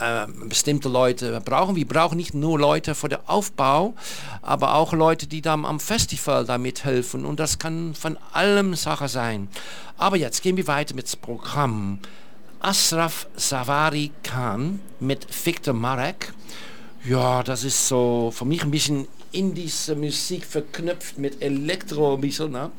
[0.00, 1.76] äh, bestimmte Leute brauchen.
[1.76, 3.94] Wir brauchen nicht nur Leute für den Aufbau,
[4.42, 7.24] aber auch Leute, die dann am Festival da mithelfen.
[7.24, 9.48] Und das kann von allem Sache sein.
[9.96, 12.00] Aber jetzt gehen wir weiter mit dem Programm.
[12.60, 16.34] Asraf Savari Khan mit Victor Marek.
[17.04, 22.52] Ja, das ist so für mich ein bisschen indische Musik verknüpft mit Elektro ein bisschen.
[22.52, 22.70] Ne?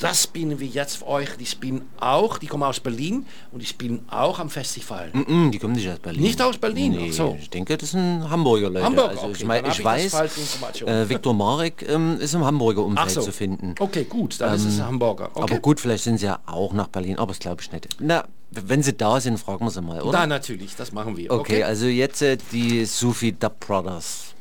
[0.00, 1.36] Das spielen wir jetzt für euch.
[1.38, 5.10] Die spielen auch, die kommen aus Berlin und die spielen auch am Festival.
[5.12, 6.22] Mm -mm, die kommen nicht aus Berlin.
[6.22, 7.38] Nicht aus Berlin, Nee, so.
[7.40, 8.84] Ich denke, das sind Hamburger Leute.
[8.84, 12.44] Hamburger, also ich, okay, mein, ich hab ich weiß, äh, Viktor Marek ähm, ist im
[12.44, 13.22] Hamburger Umfeld so.
[13.22, 13.76] zu finden.
[13.78, 15.30] Okay, gut, dann ist es ein Hamburger.
[15.32, 15.42] Okay.
[15.42, 17.88] Aber gut, vielleicht sind sie ja auch nach Berlin, aber das glaube ich nicht.
[18.00, 18.24] Na,
[18.66, 20.18] wenn sie da sind, fragen wir sie mal, oder?
[20.18, 21.30] Da natürlich, das machen wir.
[21.30, 24.34] Okay, also jetzt äh, die Sufi Dub Brothers.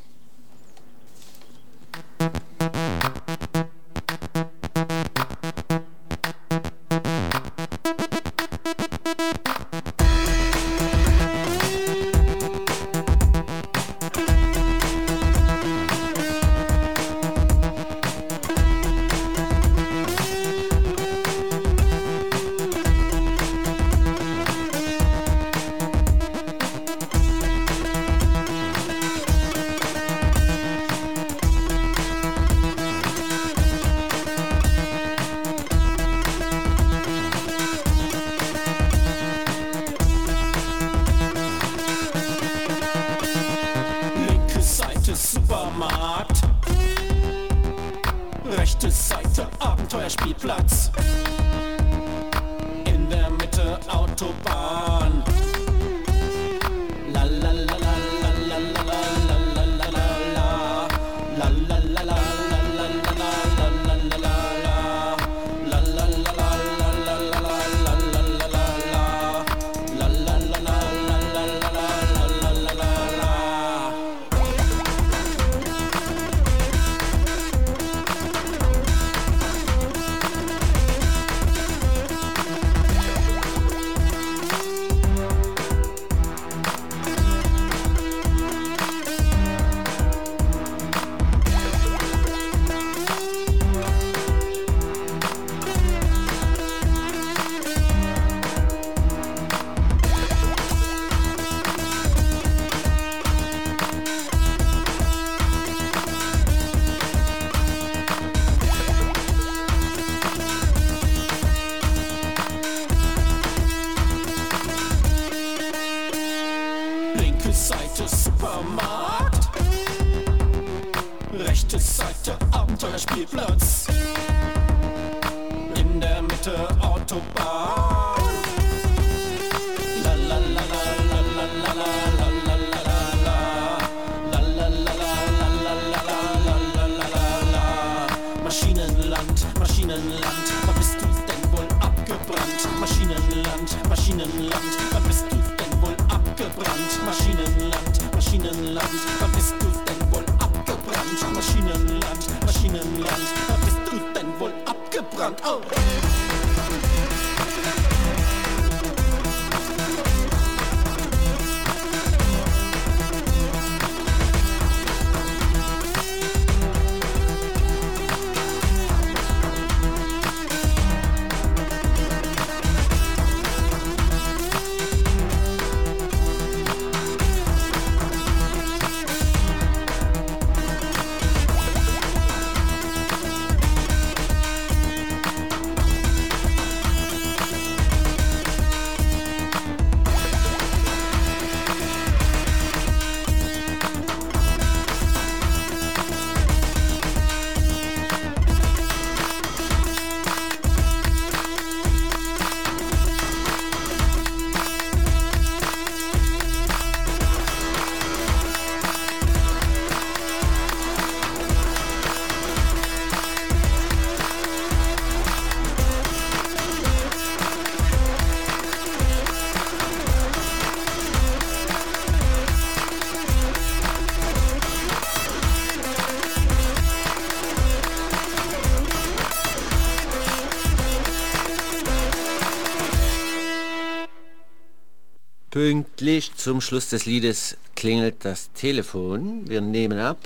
[235.64, 239.48] Pünktlich zum Schluss des Liedes klingelt das Telefon.
[239.48, 240.18] Wir nehmen ab.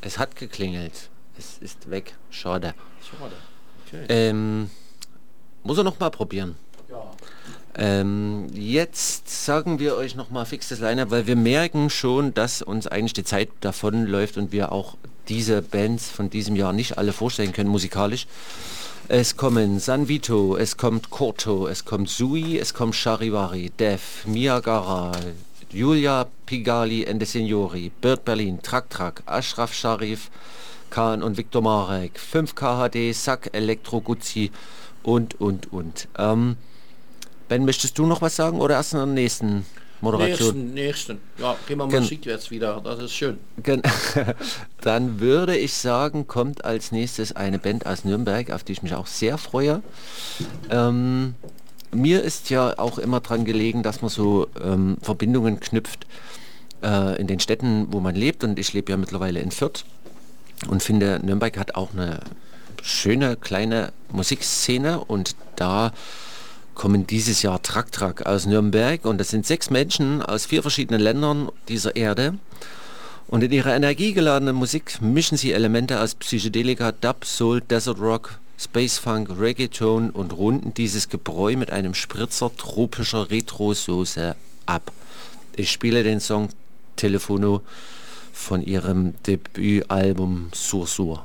[0.00, 1.10] Es hat geklingelt.
[1.38, 2.16] Es ist weg.
[2.28, 2.74] Schade.
[3.08, 3.36] Schade.
[3.86, 4.04] Okay.
[4.08, 4.68] Ähm,
[5.62, 6.56] muss er noch mal probieren.
[6.90, 7.08] Ja.
[7.76, 12.62] Ähm, jetzt sagen wir euch noch mal fix das Line weil wir merken schon, dass
[12.62, 14.96] uns eigentlich die Zeit davonläuft und wir auch
[15.28, 18.26] diese Bands von diesem Jahr nicht alle vorstellen können musikalisch.
[19.08, 25.12] Es kommen San Vito, es kommt Corto, es kommt Sui, es kommt Charivari, Def, Miagara,
[25.70, 30.28] Julia Pigali and the Signori, Bird Berlin, Trak Trak, Ashraf Sharif,
[30.90, 34.50] Khan und Viktor Marek, 5K HD, Sack, Elektro Guzzi
[35.04, 36.08] und, und, und.
[36.18, 36.56] Ähm,
[37.46, 39.66] ben, möchtest du noch was sagen oder erst der nächsten
[40.12, 40.72] Moderation?
[40.72, 41.18] Nächsten, nächsten.
[41.38, 42.80] Ja, gehen wir Gen- Musik jetzt wieder.
[42.82, 43.38] Das ist schön.
[43.62, 43.82] Gen-
[44.80, 48.94] Dann würde ich sagen, kommt als nächstes eine Band aus Nürnberg, auf die ich mich
[48.94, 49.82] auch sehr freue.
[50.70, 51.34] Ähm,
[51.92, 56.06] mir ist ja auch immer dran gelegen, dass man so ähm, Verbindungen knüpft
[56.82, 58.44] äh, in den Städten, wo man lebt.
[58.44, 59.84] Und ich lebe ja mittlerweile in Fürth
[60.68, 62.20] und finde, Nürnberg hat auch eine
[62.82, 65.92] schöne kleine Musikszene und da
[66.76, 71.00] kommen dieses Jahr Trak Trak aus Nürnberg und das sind sechs Menschen aus vier verschiedenen
[71.00, 72.38] Ländern dieser Erde.
[73.26, 78.98] Und in ihrer energiegeladenen Musik mischen sie Elemente aus Psychedelika, Dub, Soul, Desert Rock, Space
[78.98, 84.36] Funk, Reggaeton und runden dieses Gebräu mit einem Spritzer tropischer Retro-Soße
[84.66, 84.92] ab.
[85.56, 86.50] Ich spiele den Song
[86.94, 87.62] Telefono
[88.32, 91.24] von ihrem Debütalbum Sursur.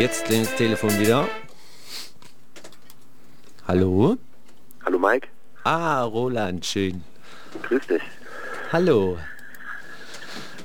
[0.00, 1.28] Jetzt das Telefon wieder.
[3.68, 4.16] Hallo?
[4.82, 5.28] Hallo Mike,
[5.62, 7.04] Ah, Roland, schön.
[7.64, 8.00] grüß dich.
[8.72, 9.18] Hallo.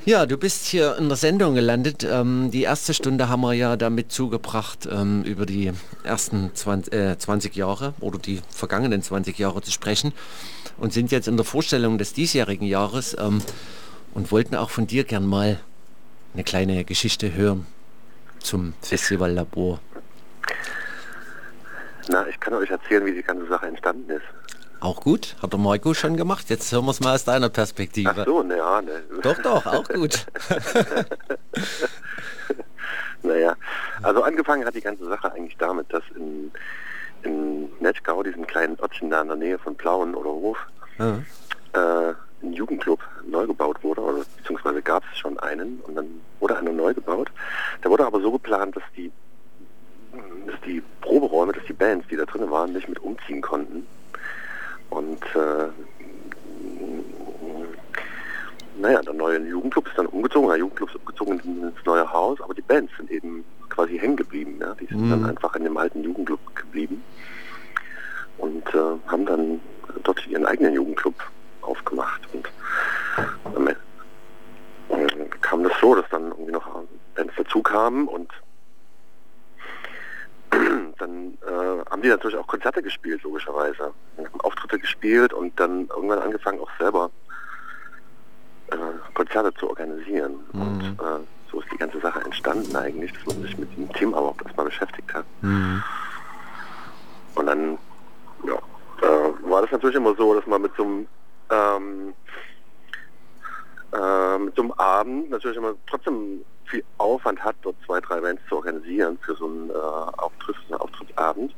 [0.06, 2.07] Ja, du bist hier in der Sendung gelandet.
[2.10, 5.74] Ähm, die erste Stunde haben wir ja damit zugebracht, ähm, über die
[6.06, 10.14] ersten 20, äh, 20 Jahre oder die vergangenen 20 Jahre zu sprechen
[10.78, 13.41] und sind jetzt in der Vorstellung des diesjährigen Jahres ähm,
[14.14, 15.60] und wollten auch von dir gern mal
[16.34, 17.66] eine kleine Geschichte hören
[18.46, 19.80] zum Festival Labor.
[22.08, 24.24] Na, ich kann euch erzählen, wie die ganze Sache entstanden ist.
[24.80, 26.50] Auch gut, hat der Marco schon gemacht.
[26.50, 28.14] Jetzt hören wir es mal aus deiner Perspektive.
[28.16, 29.02] Ach so, ne, ja, ne.
[29.22, 30.26] Doch, doch, auch gut.
[33.24, 33.56] Naja,
[34.04, 36.52] also angefangen hat die ganze Sache eigentlich damit, dass in,
[37.24, 40.58] in Netschgau, diesem kleinen Ortchen da in der Nähe von Plauen oder Hof,
[41.00, 41.18] Ja.
[41.74, 42.14] äh,
[42.44, 46.07] ein Jugendclub neu gebaut wurde, oder beziehungsweise gab es schon einen und dann
[46.40, 47.32] wurde einer neu gebaut.
[47.84, 49.12] Der wurde aber so geplant, dass die,
[50.45, 53.86] dass die Proberäume, dass die Bands, die da drin waren, nicht mit umziehen konnten.
[54.90, 55.68] Und äh,
[58.78, 62.53] naja, der neue Jugendclub ist dann umgezogen, der Jugendclub ist umgezogen ins neue Haus, aber
[62.53, 64.57] die Bands sind eben quasi hängen geblieben.
[64.60, 64.76] Ja?
[64.80, 65.10] Die sind Mhm.
[65.10, 67.02] dann einfach in dem alten Jugendclub geblieben
[68.38, 69.60] und äh, haben dann
[70.03, 71.16] dort ihren eigenen Jugendclub
[71.66, 72.22] aufgemacht.
[72.34, 72.50] Und
[73.44, 73.80] am Ende
[74.90, 76.68] äh, kam das so, dass dann irgendwie noch
[77.16, 78.32] Bands dazu kamen und
[81.00, 83.94] dann äh, haben die natürlich auch Konzerte gespielt, logischerweise.
[84.18, 87.10] Haben Auftritte gespielt und dann irgendwann angefangen auch selber
[88.72, 88.78] äh,
[89.14, 90.36] Konzerte zu organisieren.
[90.54, 91.20] Und äh,
[91.52, 94.66] so ist die ganze Sache entstanden eigentlich, dass man sich mit dem Thema überhaupt erstmal
[94.66, 95.26] beschäftigt hat.
[95.42, 95.84] Mhm.
[97.36, 97.78] Und dann
[98.44, 98.56] ja,
[99.02, 101.08] äh, war das natürlich immer so, dass man mit so einem
[101.50, 102.14] ähm,
[103.92, 108.56] äh, so einem Abend natürlich immer trotzdem viel Aufwand hat, dort zwei, drei Bands zu
[108.56, 111.56] organisieren für so einen äh, Auftritt, so einen Auftrittsabend.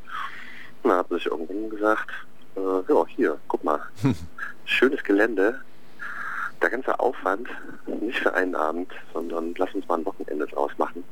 [0.84, 2.10] Und dann hat man sich irgendwann gesagt,
[2.56, 3.82] äh, ja, hier, guck mal,
[4.66, 5.60] schönes Gelände,
[6.62, 7.48] der ganze Aufwand,
[8.02, 11.04] nicht für einen Abend, sondern lass uns mal ein Wochenende draus machen.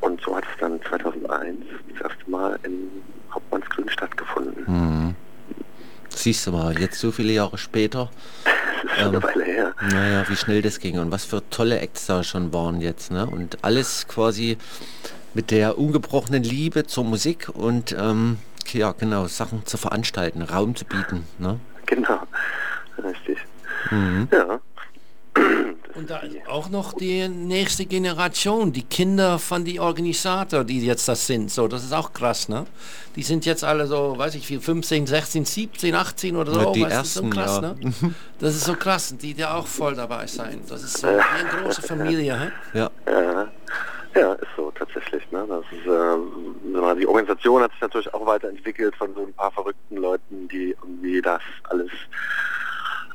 [0.00, 1.58] Und so hat es dann 2001
[1.92, 2.90] das erste Mal in
[3.30, 4.64] Hauptmannsgrün stattgefunden.
[4.66, 5.14] Mhm.
[6.14, 8.10] Siehst du mal, jetzt so viele Jahre später.
[8.44, 9.74] Das ist schon eine Weile her.
[9.80, 13.10] Naja, wie schnell das ging und was für tolle Acts da schon waren jetzt.
[13.10, 13.26] Ne?
[13.26, 14.58] Und alles quasi
[15.34, 18.38] mit der ungebrochenen Liebe zur Musik und ähm,
[18.72, 21.26] ja genau, Sachen zu veranstalten, Raum zu bieten.
[21.38, 21.58] Ne?
[21.86, 22.20] Genau,
[23.02, 23.38] richtig.
[23.90, 24.28] Mhm.
[24.30, 24.60] Ja.
[26.00, 31.06] Und da ist auch noch die nächste Generation, die Kinder von die Organisator, die jetzt
[31.08, 31.50] das sind.
[31.50, 32.64] So, das ist auch krass, ne?
[33.16, 36.60] Die sind jetzt alle so, weiß ich wie, 15, 16, 17, 18 oder so.
[36.60, 37.60] Ja, die weißt du, das ist so ersten, krass, ja.
[37.60, 38.14] ne?
[38.38, 40.62] Das ist so krass, die da auch voll dabei sein.
[40.70, 42.78] Das ist so wie eine große Familie, hä?
[42.78, 42.90] Ja.
[43.06, 43.48] Ja,
[44.14, 45.30] ja, ist so tatsächlich.
[45.30, 45.44] Ne?
[45.46, 49.52] Das ist, äh, man die Organisation hat sich natürlich auch weiterentwickelt von so ein paar
[49.52, 51.90] verrückten Leuten, die irgendwie das alles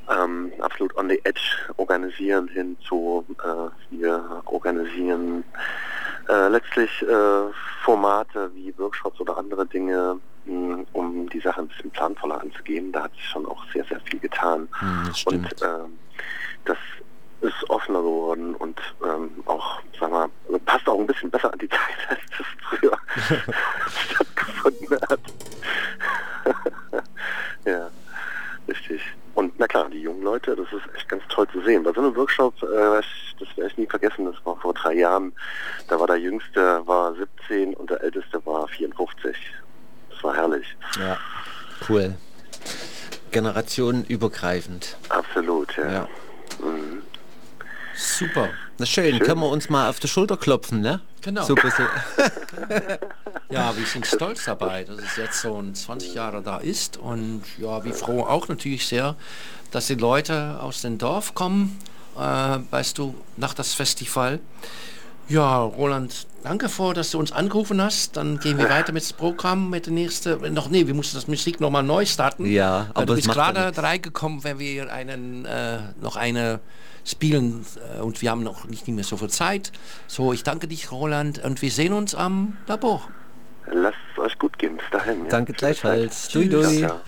[0.09, 1.41] ähm, absolut on the edge
[1.77, 5.43] organisieren hin zu äh, wir organisieren
[6.27, 7.51] äh, letztlich äh,
[7.83, 12.91] Formate wie Workshops oder andere Dinge, mh, um die Sache ein bisschen planvoller anzugehen.
[12.91, 14.67] Da hat sich schon auch sehr, sehr viel getan.
[14.79, 15.99] Hm, und ähm,
[16.65, 16.77] das
[17.41, 21.69] ist offener geworden und ähm, auch, wir, also passt auch ein bisschen besser an die
[21.69, 21.79] Zeit,
[22.09, 22.97] als das früher
[23.87, 25.19] stattgefunden hat.
[27.65, 27.89] ja,
[28.67, 29.01] richtig.
[29.35, 31.83] Und na klar, die jungen Leute, das ist echt ganz toll zu sehen.
[31.83, 33.01] Bei so einem Workshop, äh,
[33.39, 35.33] das werde ich nie vergessen, das war vor drei Jahren,
[35.89, 39.35] da war der Jüngste war 17 und der Älteste war 54.
[40.09, 40.65] Das war herrlich.
[40.97, 41.17] Ja,
[41.89, 42.15] cool.
[43.31, 44.95] Generationenübergreifend.
[45.09, 45.91] Absolut, ja.
[45.91, 46.07] Ja.
[46.63, 47.01] Mhm.
[47.93, 48.49] Super.
[48.77, 50.99] Na schön, können wir uns mal auf die Schulter klopfen, ne?
[51.21, 51.43] Genau.
[51.43, 51.55] So.
[53.49, 57.43] Ja, wir sind stolz dabei, dass es jetzt so ein 20 Jahre da ist und
[57.59, 59.15] ja, wir froh auch natürlich sehr,
[59.71, 61.79] dass die Leute aus dem Dorf kommen,
[62.17, 64.39] äh, weißt du, nach das Festival.
[65.27, 68.15] Ja, Roland, danke vor, dass du uns angerufen hast.
[68.17, 70.53] Dann gehen wir weiter mit dem Programm, mit der nächsten.
[70.53, 72.45] Noch nee, wir mussten das Musik noch mal neu starten.
[72.45, 76.59] Ja, Äh, aber du es bist ja gerade reingekommen, wenn wir einen äh, noch eine
[77.03, 77.65] spielen
[77.97, 79.71] äh, und wir haben noch nicht mehr so viel Zeit.
[80.07, 83.07] So, ich danke dich, Roland, und wir sehen uns am Labor.
[83.71, 84.77] Lasst es euch gut gehen.
[84.77, 85.23] Bis dahin.
[85.23, 85.29] Ja.
[85.29, 86.29] Danke gleichfalls.
[86.29, 86.49] Tschüss.
[86.49, 86.79] Dui, dui.
[86.79, 86.99] Ciao,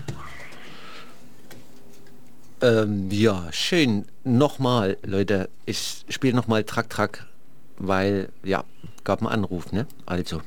[2.60, 4.06] Ähm, ja, schön.
[4.24, 7.26] Nochmal, Leute, ich spiele nochmal Track Track,
[7.78, 8.64] weil, ja,
[9.04, 9.86] gab einen Anruf, ne?
[10.06, 10.42] Also.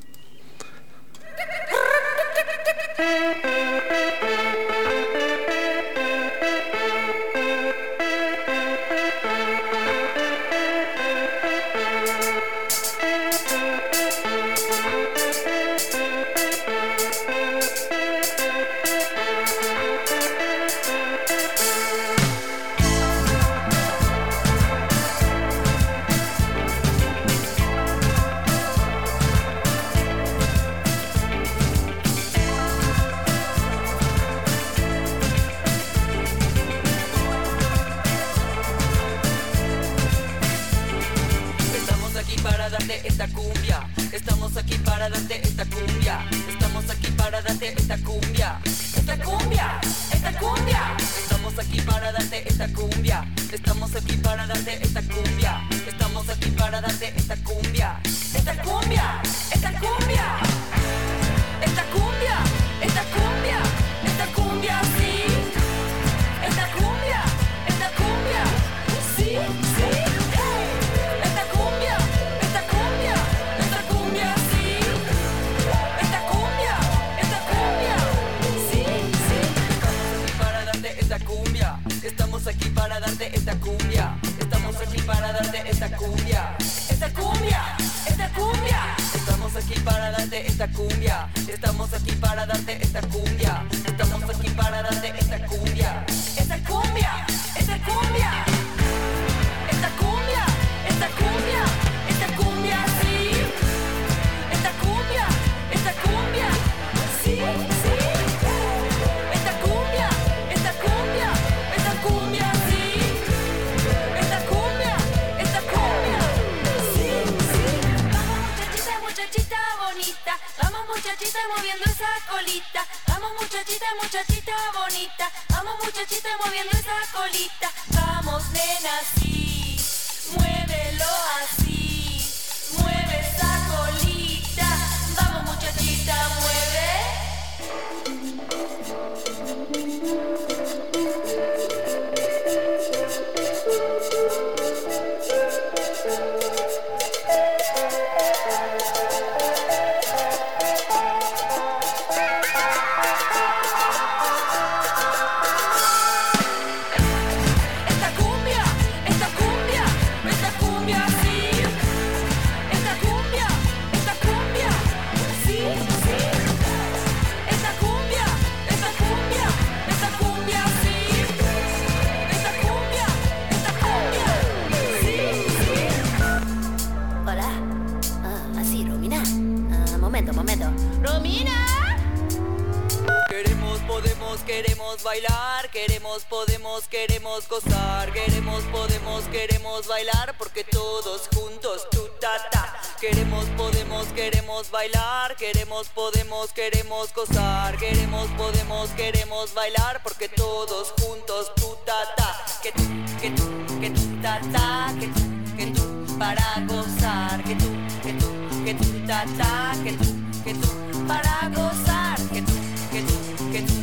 [184.51, 192.35] Queremos bailar, queremos, podemos, queremos gozar, queremos, podemos, queremos bailar, porque todos juntos, tu ta
[192.51, 195.35] ta, Queremos, podemos, queremos bailar.
[195.35, 197.75] Queremos, podemos, queremos gozar.
[197.77, 200.03] Queremos, podemos, queremos bailar.
[200.03, 202.45] Porque todos juntos, tú, ta, ta.
[202.61, 202.83] Que tú,
[203.19, 204.93] que tú, que tú, ta, ta.
[204.99, 205.21] Que tú,
[205.57, 207.43] que tú, para gozar.
[207.43, 207.69] Que tú,
[208.03, 208.29] que tú,
[208.65, 209.73] que tú, ta, ta.
[209.83, 210.05] Que tú,
[210.43, 212.20] que tú, para gozar.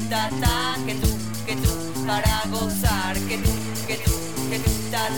[0.09, 0.77] Ta, ta.
[0.87, 1.09] Que tú,
[1.47, 3.15] que tú, para gozar.
[3.29, 3.51] Que tú,
[3.87, 4.13] que tú,
[4.51, 5.09] que tú, ta.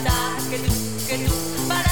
[0.50, 0.72] Que tú,
[1.06, 1.32] que tú,
[1.68, 1.89] para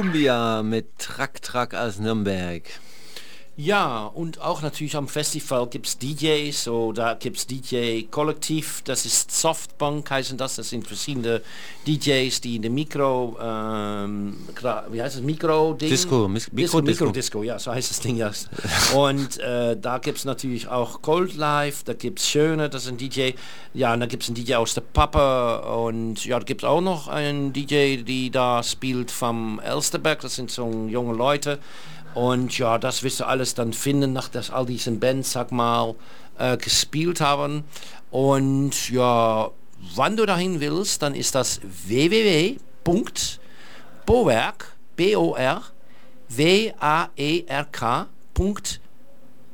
[0.00, 2.62] Ei, Kumbia mit Track Track aus Nürnberg.
[3.56, 9.04] Ja, und auch natürlich am Festival gibt es DJs, so da gibt es DJ-Kollektiv, das
[9.04, 11.42] ist Softbank heißen das, das sind verschiedene
[11.86, 14.38] DJs, die in der Mikro, ähm,
[14.90, 15.88] wie heißt es, Mikro -Ding?
[15.88, 17.04] Disco, Mis- Disco, Mikrodisco.
[17.04, 18.30] Mikrodisco, ja, so heißt das Ding ja.
[18.96, 22.88] Und äh, da gibt es natürlich auch Cold Life, da gibt es Schöne, das ist
[22.92, 23.32] ein DJ,
[23.74, 26.68] ja, und da gibt es einen DJ aus der Pappe und ja, da gibt es
[26.68, 31.58] auch noch einen DJ, die da spielt vom Elsterberg, das sind so junge Leute.
[32.14, 35.94] Und ja, das wirst du alles dann finden, nachdem all diesen Bands, sag mal,
[36.38, 37.64] äh, gespielt haben.
[38.10, 39.50] Und ja,
[39.94, 42.56] wann du dahin willst, dann ist das www.bowerk,
[44.96, 45.62] B-O-R,
[46.28, 48.80] W-A-E-R-K, Punkt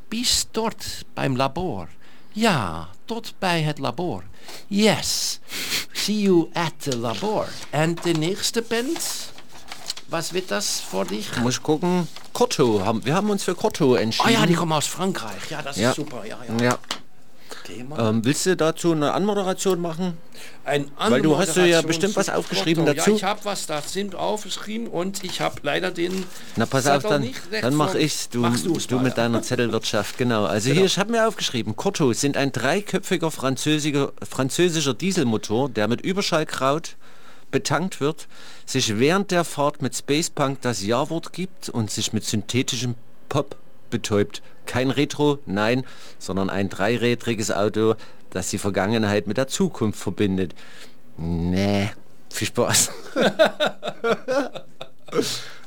[0.07, 1.87] bis dort beim Labor.
[2.31, 4.23] Ja, tot bij het labor.
[4.69, 5.39] Yes,
[5.93, 7.47] see you at the labor.
[7.71, 8.99] En de nächste Band,
[10.07, 11.35] was wird das für dich?
[11.37, 12.07] Muss ich gucken.
[12.33, 14.33] Corto, haben, wir haben uns für Corto Ah entschieden.
[14.33, 15.49] ja, die kommen aus Frankreich.
[15.49, 15.91] Ja, das Ja.
[15.91, 16.25] ist super.
[16.25, 16.63] Ja, ja.
[16.63, 16.77] Ja.
[17.97, 20.17] Ähm, willst du dazu eine Anmoderation machen?
[20.65, 22.97] Ein Weil du hast ja Anmoderation bestimmt was aufgeschrieben Porto.
[22.97, 23.09] dazu.
[23.11, 27.03] Ja, ich habe was da sind aufgeschrieben und ich habe leider den Na pass auf,
[27.03, 29.23] Zettel dann, recht dann mach vor- ich's, du, Machst du mal, mit ja.
[29.23, 30.45] deiner Zettelwirtschaft, genau.
[30.45, 30.77] Also Genau.
[30.79, 36.95] hier, ich habe mir aufgeschrieben, Corto sind ein dreiköpfiger französischer, französischer Dieselmotor, der mit Überschallkraut
[37.51, 38.27] betankt wird,
[38.65, 42.95] sich während der Fahrt mit Spacepunk das Ja-Wort gibt und sich mit synthetischem
[43.29, 43.55] Pop
[43.89, 44.41] betäubt.
[44.65, 45.83] Kein Retro, nein,
[46.19, 47.95] sondern ein dreirädriges Auto,
[48.29, 50.55] das die Vergangenheit mit der Zukunft verbindet.
[51.17, 51.91] Nee,
[52.29, 52.91] viel Spaß.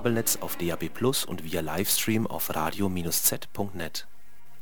[0.00, 4.06] Kabelnetz auf DAB Plus und via Livestream auf radio-z.net.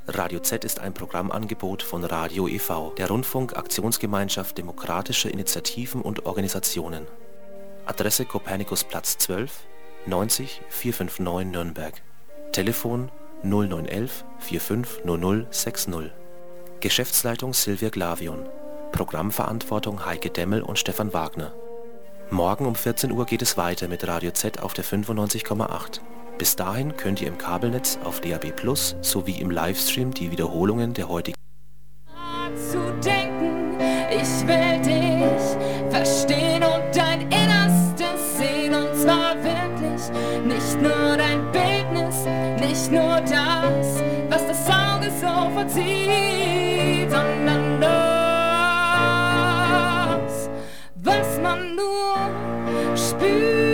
[0.09, 7.07] Radio Z ist ein Programmangebot von Radio e.V., der Rundfunk-Aktionsgemeinschaft demokratischer Initiativen und Organisationen.
[7.87, 9.61] Adresse Kopernikusplatz 12,
[10.07, 12.03] 90 459 Nürnberg.
[12.51, 13.13] Telefon
[13.45, 16.11] 0911 450060.
[16.81, 18.45] Geschäftsleitung Silvia Glavion.
[18.91, 21.53] Programmverantwortung Heike Demmel und Stefan Wagner.
[22.31, 26.01] Morgen um 14 Uhr geht es weiter mit Radio Z auf der 95,8.
[26.37, 31.09] Bis dahin könnt ihr im Kabelnetz auf DAB Plus sowie im Livestream die Wiederholungen der
[31.09, 31.35] heutigen
[32.71, 33.79] zu denken,
[34.11, 35.57] ich will dich
[35.91, 40.11] verstehen und dein Innerstes sehen und zwar wirklich
[40.45, 42.27] nicht nur dein Bildnis,
[42.61, 47.99] nicht nur das, was das Auge so verzieht, sondern das,
[50.97, 51.98] was man nur
[53.21, 53.68] Espírito.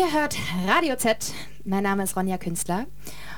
[0.00, 0.34] Ihr hört
[0.66, 1.34] Radio Z.
[1.66, 2.86] Mein Name ist Ronja Künstler.